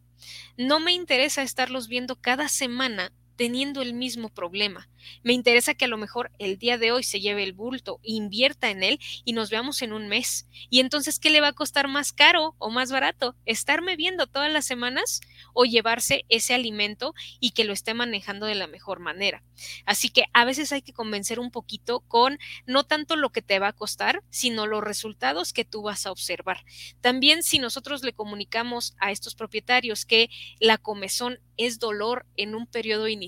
[0.57, 4.87] No me interesa estarlos viendo cada semana teniendo el mismo problema.
[5.23, 8.69] Me interesa que a lo mejor el día de hoy se lleve el bulto, invierta
[8.69, 10.47] en él y nos veamos en un mes.
[10.69, 13.35] Y entonces, ¿qué le va a costar más caro o más barato?
[13.45, 15.21] ¿Estarme viendo todas las semanas
[15.53, 19.43] o llevarse ese alimento y que lo esté manejando de la mejor manera?
[19.85, 23.59] Así que a veces hay que convencer un poquito con no tanto lo que te
[23.59, 26.63] va a costar, sino los resultados que tú vas a observar.
[27.01, 30.29] También si nosotros le comunicamos a estos propietarios que
[30.59, 33.22] la comezón es dolor en un periodo inicial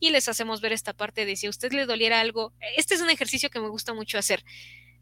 [0.00, 3.00] y les hacemos ver esta parte de si a usted le doliera algo, este es
[3.00, 4.44] un ejercicio que me gusta mucho hacer.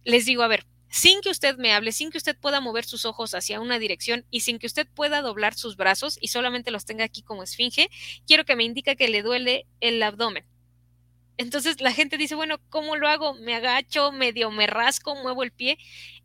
[0.04, 3.04] Les digo, a ver, sin que usted me hable, sin que usted pueda mover sus
[3.04, 6.84] ojos hacia una dirección y sin que usted pueda doblar sus brazos y solamente los
[6.84, 7.90] tenga aquí como esfinge,
[8.26, 10.44] quiero que me indique que le duele el abdomen.
[11.38, 13.34] Entonces la gente dice, bueno, ¿cómo lo hago?
[13.34, 15.76] Me agacho, medio me rasco, muevo el pie.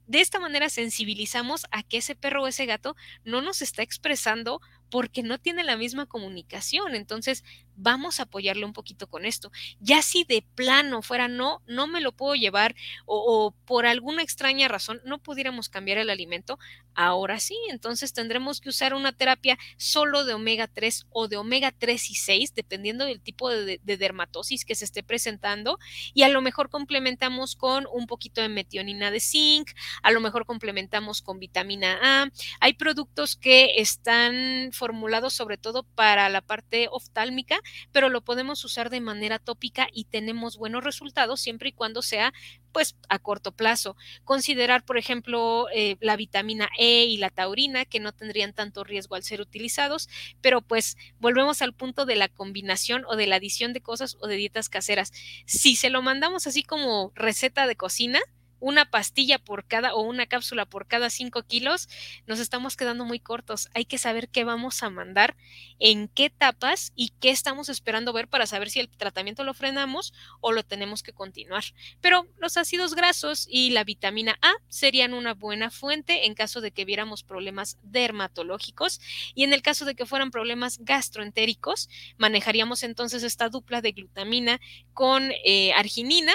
[0.07, 4.61] De esta manera sensibilizamos a que ese perro o ese gato no nos está expresando
[4.91, 6.93] porque no tiene la misma comunicación.
[6.93, 7.43] Entonces,
[7.75, 9.51] vamos a apoyarle un poquito con esto.
[9.79, 12.75] Ya si de plano fuera no, no me lo puedo llevar
[13.05, 16.59] o, por alguna extraña razón no pudiéramos cambiar el alimento,
[16.93, 21.71] ahora sí, entonces tendremos que usar una terapia solo de omega 3 o de omega
[21.71, 25.79] 3 y 6, dependiendo del tipo de, de dermatosis que se esté presentando,
[26.13, 29.71] y a lo mejor complementamos con un poquito de metionina de zinc,
[30.03, 32.29] a lo mejor complementamos con vitamina A.
[32.59, 37.59] Hay productos que están formulados sobre todo para la parte oftálmica,
[37.91, 42.33] pero lo podemos usar de manera tópica y tenemos buenos resultados siempre y cuando sea
[42.71, 43.95] pues a corto plazo.
[44.23, 49.13] Considerar, por ejemplo, eh, la vitamina E y la taurina, que no tendrían tanto riesgo
[49.13, 50.09] al ser utilizados,
[50.41, 54.25] pero pues volvemos al punto de la combinación o de la adición de cosas o
[54.25, 55.13] de dietas caseras.
[55.45, 58.19] Si se lo mandamos así como receta de cocina,
[58.61, 61.89] una pastilla por cada o una cápsula por cada 5 kilos,
[62.27, 63.69] nos estamos quedando muy cortos.
[63.73, 65.35] Hay que saber qué vamos a mandar,
[65.79, 70.13] en qué etapas y qué estamos esperando ver para saber si el tratamiento lo frenamos
[70.39, 71.63] o lo tenemos que continuar.
[71.99, 76.71] Pero los ácidos grasos y la vitamina A serían una buena fuente en caso de
[76.71, 79.01] que viéramos problemas dermatológicos
[79.33, 84.61] y en el caso de que fueran problemas gastroentéricos, manejaríamos entonces esta dupla de glutamina
[84.93, 86.33] con eh, arginina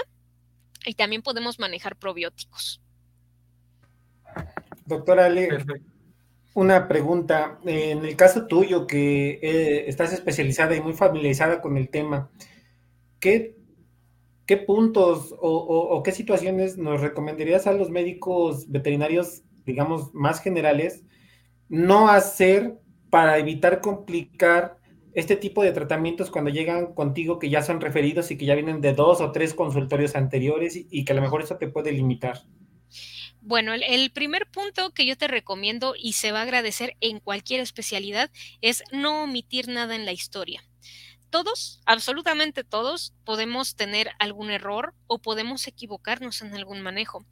[0.87, 2.81] y también podemos manejar probióticos.
[4.87, 5.49] Doctora Ale,
[6.55, 7.59] una pregunta.
[7.65, 12.31] En el caso tuyo, que eh, estás especializada y muy familiarizada con el tema,
[13.19, 13.57] ¿qué,
[14.47, 21.03] qué puntos o, qué situaciones nos recomendarías a los médicos veterinarios, digamos, más generales,
[21.69, 22.79] no hacer
[23.11, 24.79] para evitar complicar
[25.17, 28.83] este tipo de tratamientos cuando llegan contigo que ya son referidos y que ya vienen
[28.83, 32.43] de dos o tres consultorios anteriores y, que a lo mejor eso te puede limitar?
[33.41, 37.61] Bueno, el, primer punto que yo te recomiendo y se va a agradecer en cualquier
[37.61, 40.63] especialidad es no omitir nada en la historia
[41.31, 47.27] todos, absolutamente todos, podemos tener algún error o podemos equivocarnos en algún manejo.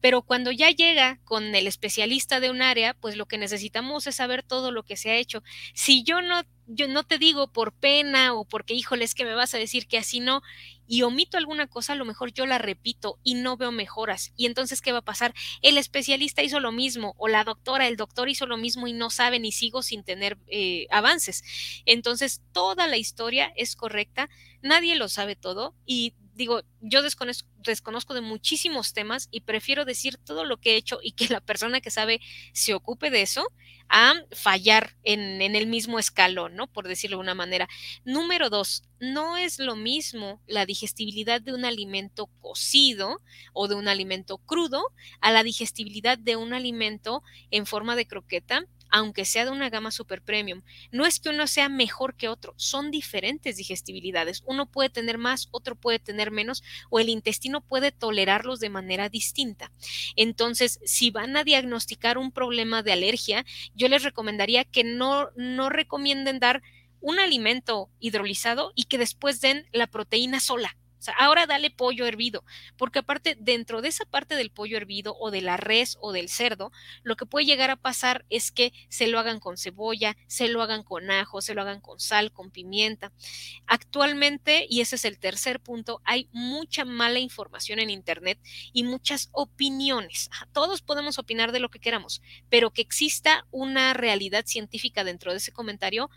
[0.00, 4.14] Pero cuando ya llega con el especialista de un área, pues lo que necesitamos es
[4.14, 5.42] saber todo lo que se ha hecho.
[5.74, 9.34] Si yo no yo no te digo por pena o porque, híjole, es que me
[9.34, 10.42] vas a decir que así no,
[10.86, 14.32] y omito alguna cosa, a lo mejor yo la repito y no veo mejoras.
[14.36, 15.34] Y entonces, ¿qué va a pasar?
[15.62, 19.10] El especialista hizo lo mismo, o la doctora, el doctor hizo lo mismo y no
[19.10, 21.42] sabe ni sigo sin tener eh, avances.
[21.86, 24.28] Entonces, toda la historia es correcta,
[24.62, 30.16] nadie lo sabe todo y digo, yo desconozco, desconozco, de muchísimos temas y prefiero decir
[30.18, 32.20] todo lo que he hecho y que la persona que sabe
[32.52, 33.52] se ocupe de eso
[33.88, 36.68] a fallar en, en, el mismo escalón, ¿no?
[36.68, 37.68] Por decirlo de una manera.
[38.04, 43.20] Número dos, no es lo mismo la digestibilidad de un alimento cocido
[43.52, 44.82] o de un alimento crudo
[45.20, 49.90] a la digestibilidad de un alimento en forma de croqueta aunque sea de una gama
[49.90, 50.62] super premium.
[50.90, 54.42] No es que uno sea mejor que otro, son diferentes digestibilidades.
[54.46, 59.08] Uno puede tener más, otro puede tener menos, o el intestino puede tolerarlos de manera
[59.08, 59.72] distinta.
[60.16, 65.68] Entonces, si van a diagnosticar un problema de alergia, yo les recomendaría que no, no
[65.68, 66.62] recomienden dar
[67.00, 72.06] un alimento hidrolizado y que después den la proteína sola o sea, ahora dale pollo
[72.06, 72.44] hervido,
[72.76, 76.28] porque aparte, dentro de esa parte del pollo hervido o de la res o del
[76.28, 76.72] cerdo,
[77.02, 80.62] lo que puede llegar a pasar es que se lo hagan con cebolla, se lo
[80.62, 83.12] hagan con ajo, se lo hagan con sal, con pimienta.
[83.66, 88.38] Actualmente, y ese es el tercer punto, hay mucha mala información en Internet
[88.72, 90.30] y muchas opiniones.
[90.52, 95.38] Todos podemos opinar de lo que queramos, pero que exista una realidad científica dentro de
[95.38, 96.10] ese comentario,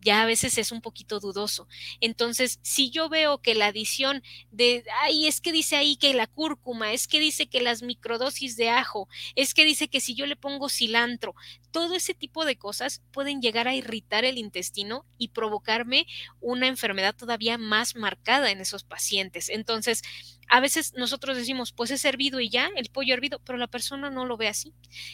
[0.00, 1.68] ya a veces es un poquito dudoso.
[2.00, 6.26] Entonces, si yo veo que la adición de, ay, es que dice ahí que la
[6.26, 10.26] cúrcuma, es que dice que las microdosis de ajo, es que dice que si yo
[10.26, 11.34] le pongo cilantro,
[11.70, 16.06] todo ese tipo de cosas pueden llegar a irritar el intestino y provocarme
[16.40, 19.48] una enfermedad todavía más marcada en esos pacientes.
[19.48, 20.02] Entonces,
[20.48, 24.10] a veces nosotros decimos, pues es hervido y ya, el pollo hervido, pero la persona
[24.10, 24.72] no lo ve así.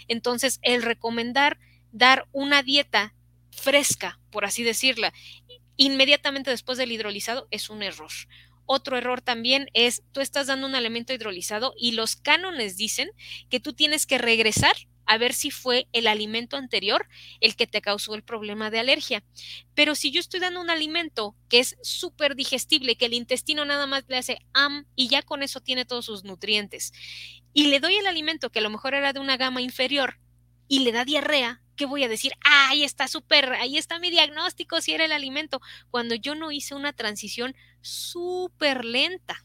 [0.09, 1.59] Entonces, el recomendar
[1.93, 3.15] dar una dieta
[3.53, 5.13] fresca, por así decirla,
[5.77, 8.11] inmediatamente después del hidrolizado es un error.
[8.65, 13.11] Otro error también es, tú estás dando un alimento hidrolizado y los cánones dicen
[13.51, 14.75] que tú tienes que regresar
[15.05, 17.09] a ver si fue el alimento anterior
[17.41, 19.25] el que te causó el problema de alergia.
[19.75, 23.87] Pero si yo estoy dando un alimento que es súper digestible, que el intestino nada
[23.87, 26.93] más le hace am y ya con eso tiene todos sus nutrientes,
[27.53, 30.19] y le doy el alimento que a lo mejor era de una gama inferior
[30.69, 32.33] y le da diarrea, ¿qué voy a decir?
[32.45, 35.61] Ah, ahí está súper, ahí está mi diagnóstico si era el alimento,
[35.91, 39.45] cuando yo no hice una transición súper lenta.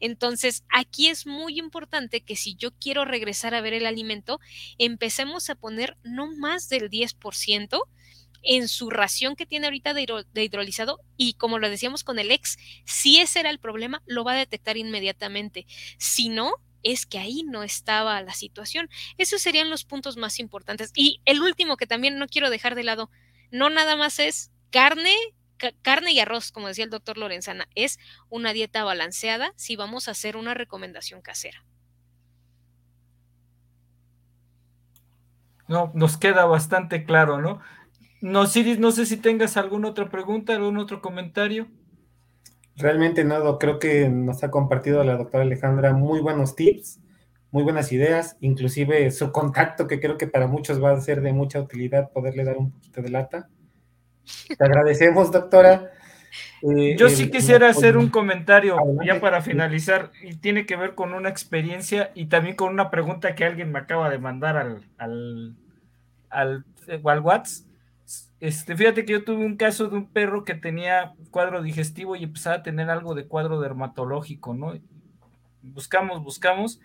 [0.00, 4.40] Entonces, aquí es muy importante que si yo quiero regresar a ver el alimento,
[4.78, 7.80] empecemos a poner no más del 10%
[8.44, 12.58] en su ración que tiene ahorita de, hidrolizado y como lo decíamos con el ex,
[12.84, 15.66] si ese era el problema, lo va a detectar inmediatamente.
[15.98, 16.52] Si no,
[16.84, 18.88] es que ahí no estaba la situación.
[19.18, 20.92] Esos serían los puntos más importantes.
[20.94, 23.10] Y el último que también no quiero dejar de lado,
[23.50, 25.14] no nada más es carne,
[25.82, 30.12] carne y arroz, como decía el doctor Lorenzana, es una dieta balanceada si vamos a
[30.12, 31.64] hacer una recomendación casera.
[35.66, 37.60] No, nos queda bastante claro, ¿no?
[38.20, 41.68] No, Siris, no sé si tengas alguna otra pregunta, algún otro comentario.
[42.76, 47.00] Realmente no, creo que nos ha compartido la doctora Alejandra muy buenos tips,
[47.52, 51.32] muy buenas ideas, inclusive su contacto que creo que para muchos va a ser de
[51.32, 53.48] mucha utilidad poderle dar un poquito de lata.
[54.48, 55.92] Te agradecemos, doctora.
[56.62, 61.14] Eh, Yo sí quisiera hacer un comentario ya para finalizar y tiene que ver con
[61.14, 65.54] una experiencia y también con una pregunta que alguien me acaba de mandar al, al,
[66.30, 67.68] al, eh, al WhatsApp.
[68.40, 72.24] Este, fíjate que yo tuve un caso de un perro que tenía cuadro digestivo y
[72.24, 74.74] empezaba a tener algo de cuadro dermatológico, ¿no?
[75.62, 76.80] Buscamos, buscamos.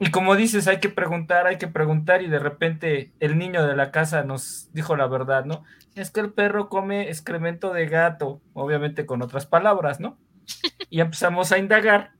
[0.00, 3.74] Y como dices, hay que preguntar, hay que preguntar y de repente el niño de
[3.74, 5.64] la casa nos dijo la verdad, ¿no?
[5.96, 10.18] Es que el perro come excremento de gato, obviamente con otras palabras, ¿no?
[10.90, 12.12] Y empezamos a indagar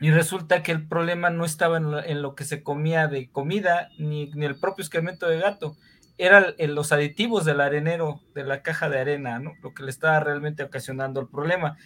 [0.00, 4.30] y resulta que el problema no estaba en lo, que se comía de comida ni,
[4.30, 5.76] ni el propio excremento de gato,
[6.16, 9.54] eran los aditivos del arenero, de la caja de arena, ¿no?
[9.62, 11.76] Lo que le estaba realmente ocasionando el problema.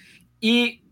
[0.41, 0.83] Y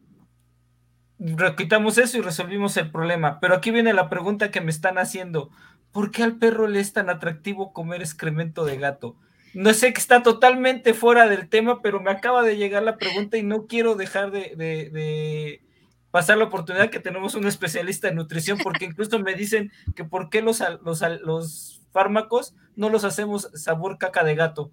[1.57, 3.41] quitamos eso y resolvimos el problema.
[3.41, 5.51] Pero aquí viene la pregunta que me están haciendo.
[5.93, 9.16] ¿Por qué al perro le es tan atractivo comer excremento de gato?
[9.55, 13.39] No sé que está totalmente fuera del tema, pero me acaba de llegar la pregunta
[13.39, 15.62] y no quiero dejar de,
[16.16, 20.30] pasar la oportunidad que tenemos un especialista en nutrición, porque incluso me dicen que por
[20.30, 24.70] qué los, los, los fármacos no los hacemos sabor caca de gato.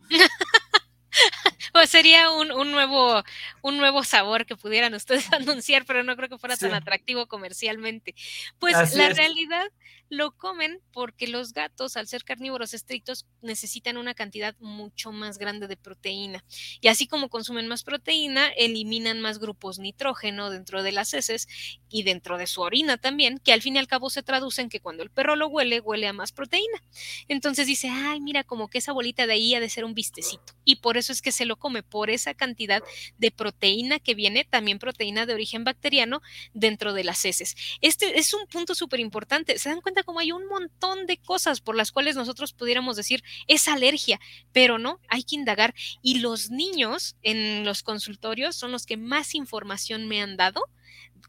[1.83, 3.21] Pues sería un, nuevo,
[3.61, 8.15] un nuevo sabor que pudieran ustedes anunciar, pero no creo que fuera tan atractivo comercialmente.
[8.57, 9.65] Pues la realidad
[10.07, 15.67] lo comen porque los gatos, al ser carnívoros estrictos, necesitan una cantidad mucho más grande
[15.67, 16.45] de proteína.
[16.79, 21.49] Y así como consumen más proteína, eliminan más grupos nitrógeno dentro de las heces
[21.93, 24.79] y dentro de su orina también, que al fin y al cabo se traducen que
[24.79, 26.81] cuando el perro lo huele, huele a más proteína.
[27.27, 30.53] Entonces dice, ay, mira, como que esa bolita de ahí ha de ser un vistecito.
[30.65, 32.81] Y por eso es que se lo come, por esa cantidad
[33.19, 36.23] de proteína que viene, también proteína de origen bacteriano,
[36.55, 37.55] dentro de las heces.
[37.79, 39.59] Este es un punto súper importante.
[39.59, 39.93] ¿Se dan cuenta?
[40.01, 44.19] como hay un montón de cosas por las cuales nosotros pudiéramos decir es alergia,
[44.51, 45.75] pero no, hay que indagar.
[46.01, 50.63] Y los niños en los consultorios son los que más información me han dado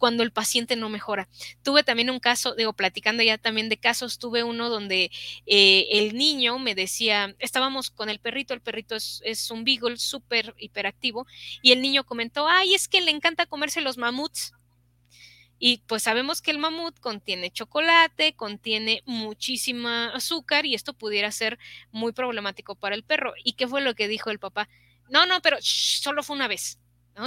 [0.05, 1.30] cuando el paciente no mejora.
[1.62, 5.11] Tuve también un caso, digo, platicando ya también de casos, tuve uno donde
[5.46, 10.55] eh, el niño me decía, estábamos con el perrito, el perrito es, un beagle súper
[10.59, 11.26] hiperactivo,
[11.62, 14.52] y el niño comentó, ay, es que le encanta comerse los mamuts.
[15.59, 21.59] Y pues sabemos que el mamut contiene chocolate, contiene muchísima azúcar y esto pudiera ser
[21.92, 23.32] muy problemático para el perro.
[23.42, 24.68] ¿Y qué fue lo que dijo el papá?
[25.09, 26.78] No, no, pero solo fue una vez.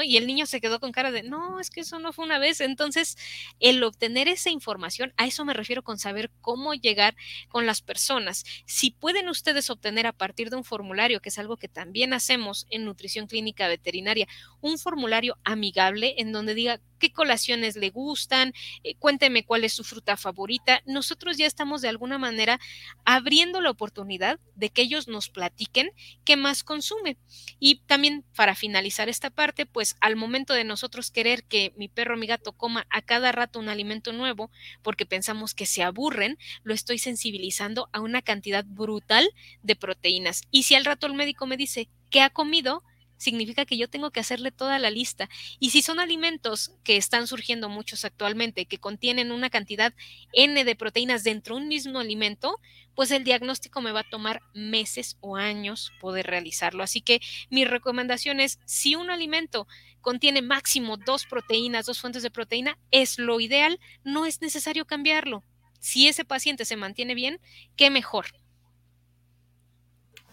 [0.03, 2.39] Y el niño se quedó con cara de, no, es que eso no fue una
[2.39, 2.59] vez.
[2.61, 3.17] Entonces,
[3.59, 7.15] el obtener esa información, a eso me refiero con saber cómo llegar
[7.47, 8.43] con las personas.
[8.65, 12.67] Si pueden ustedes obtener a partir de un formulario, que es algo que también hacemos
[12.69, 14.27] en nutrición clínica veterinaria,
[14.61, 19.83] un formulario amigable en donde diga qué colaciones le gustan, eh, cuénteme cuál es su
[19.83, 20.81] fruta favorita.
[20.85, 22.59] Nosotros ya estamos de alguna manera
[23.05, 25.91] abriendo la oportunidad de que ellos nos platiquen
[26.25, 27.17] qué más consume.
[27.59, 32.15] Y también para finalizar esta parte, pues al momento de nosotros querer que mi perro
[32.15, 34.49] o mi gato coma a cada rato un alimento nuevo,
[34.82, 39.30] porque pensamos que se aburren, lo estoy sensibilizando a una cantidad brutal
[39.61, 40.41] de proteínas.
[40.49, 42.82] Y si al rato el médico me dice, ¿qué ha comido?
[43.18, 45.30] Significa que yo tengo que hacerle toda la lista.
[45.59, 49.93] Y si son alimentos que están surgiendo muchos actualmente, que contienen una cantidad
[50.34, 52.59] N de proteínas dentro de un mismo alimento,
[52.95, 56.84] pues el diagnóstico me va a tomar meses o años poder realizarlo.
[56.84, 59.68] Así que mi recomendación es, si un alimento
[60.01, 65.43] contiene máximo dos proteínas, dos fuentes de proteína, es lo ideal, no es necesario cambiarlo.
[65.80, 67.39] Si ese paciente se mantiene bien,
[67.76, 68.28] qué mejor.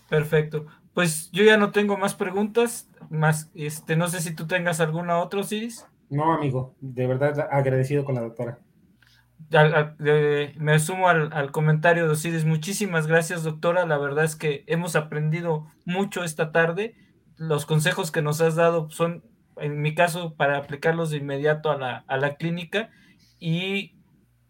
[0.09, 0.66] Perfecto.
[0.95, 5.18] Pues yo ya no tengo más preguntas, más, este, no sé si tú tengas alguna
[5.18, 5.86] otra, Osiris.
[6.09, 8.61] No, amigo, de verdad agradecido con la doctora.
[10.57, 12.45] me sumo al, comentario de Osiris.
[12.45, 13.86] Muchísimas gracias, doctora.
[13.86, 16.95] La verdad es que hemos aprendido mucho esta tarde.
[17.36, 19.24] Los consejos que nos has dado son,
[19.57, 22.90] en mi caso, para aplicarlos de inmediato a la, a la clínica
[23.40, 23.97] y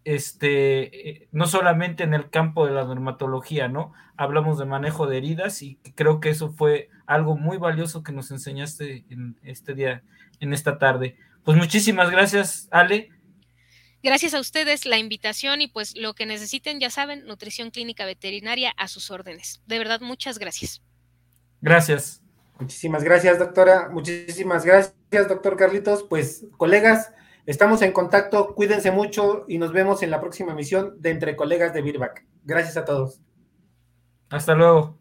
[0.04, 3.92] este, eh, no solamente en el campo de la dermatología, ¿no?
[4.16, 8.30] Hablamos de manejo de heridas y creo que eso fue algo muy valioso que nos
[8.30, 10.02] enseñaste en este día,
[10.40, 11.16] en esta tarde.
[11.42, 13.10] Pues muchísimas gracias, Ale.
[14.02, 18.70] Gracias a ustedes la invitación y pues lo que necesiten, ya saben, nutrición clínica veterinaria
[18.76, 19.62] a sus órdenes.
[19.66, 20.82] De verdad, muchas gracias.
[21.62, 22.20] Gracias.
[22.60, 23.88] Muchísimas gracias, doctora.
[23.88, 26.02] Muchísimas gracias, doctor Carlitos.
[26.02, 27.12] Pues, colegas,
[27.46, 31.74] Estamos en contacto, cuídense mucho y nos vemos en la próxima emisión de Entre Colegas
[31.74, 32.24] de Birback.
[32.42, 33.20] Gracias a todos.
[34.30, 34.98] Hasta luego.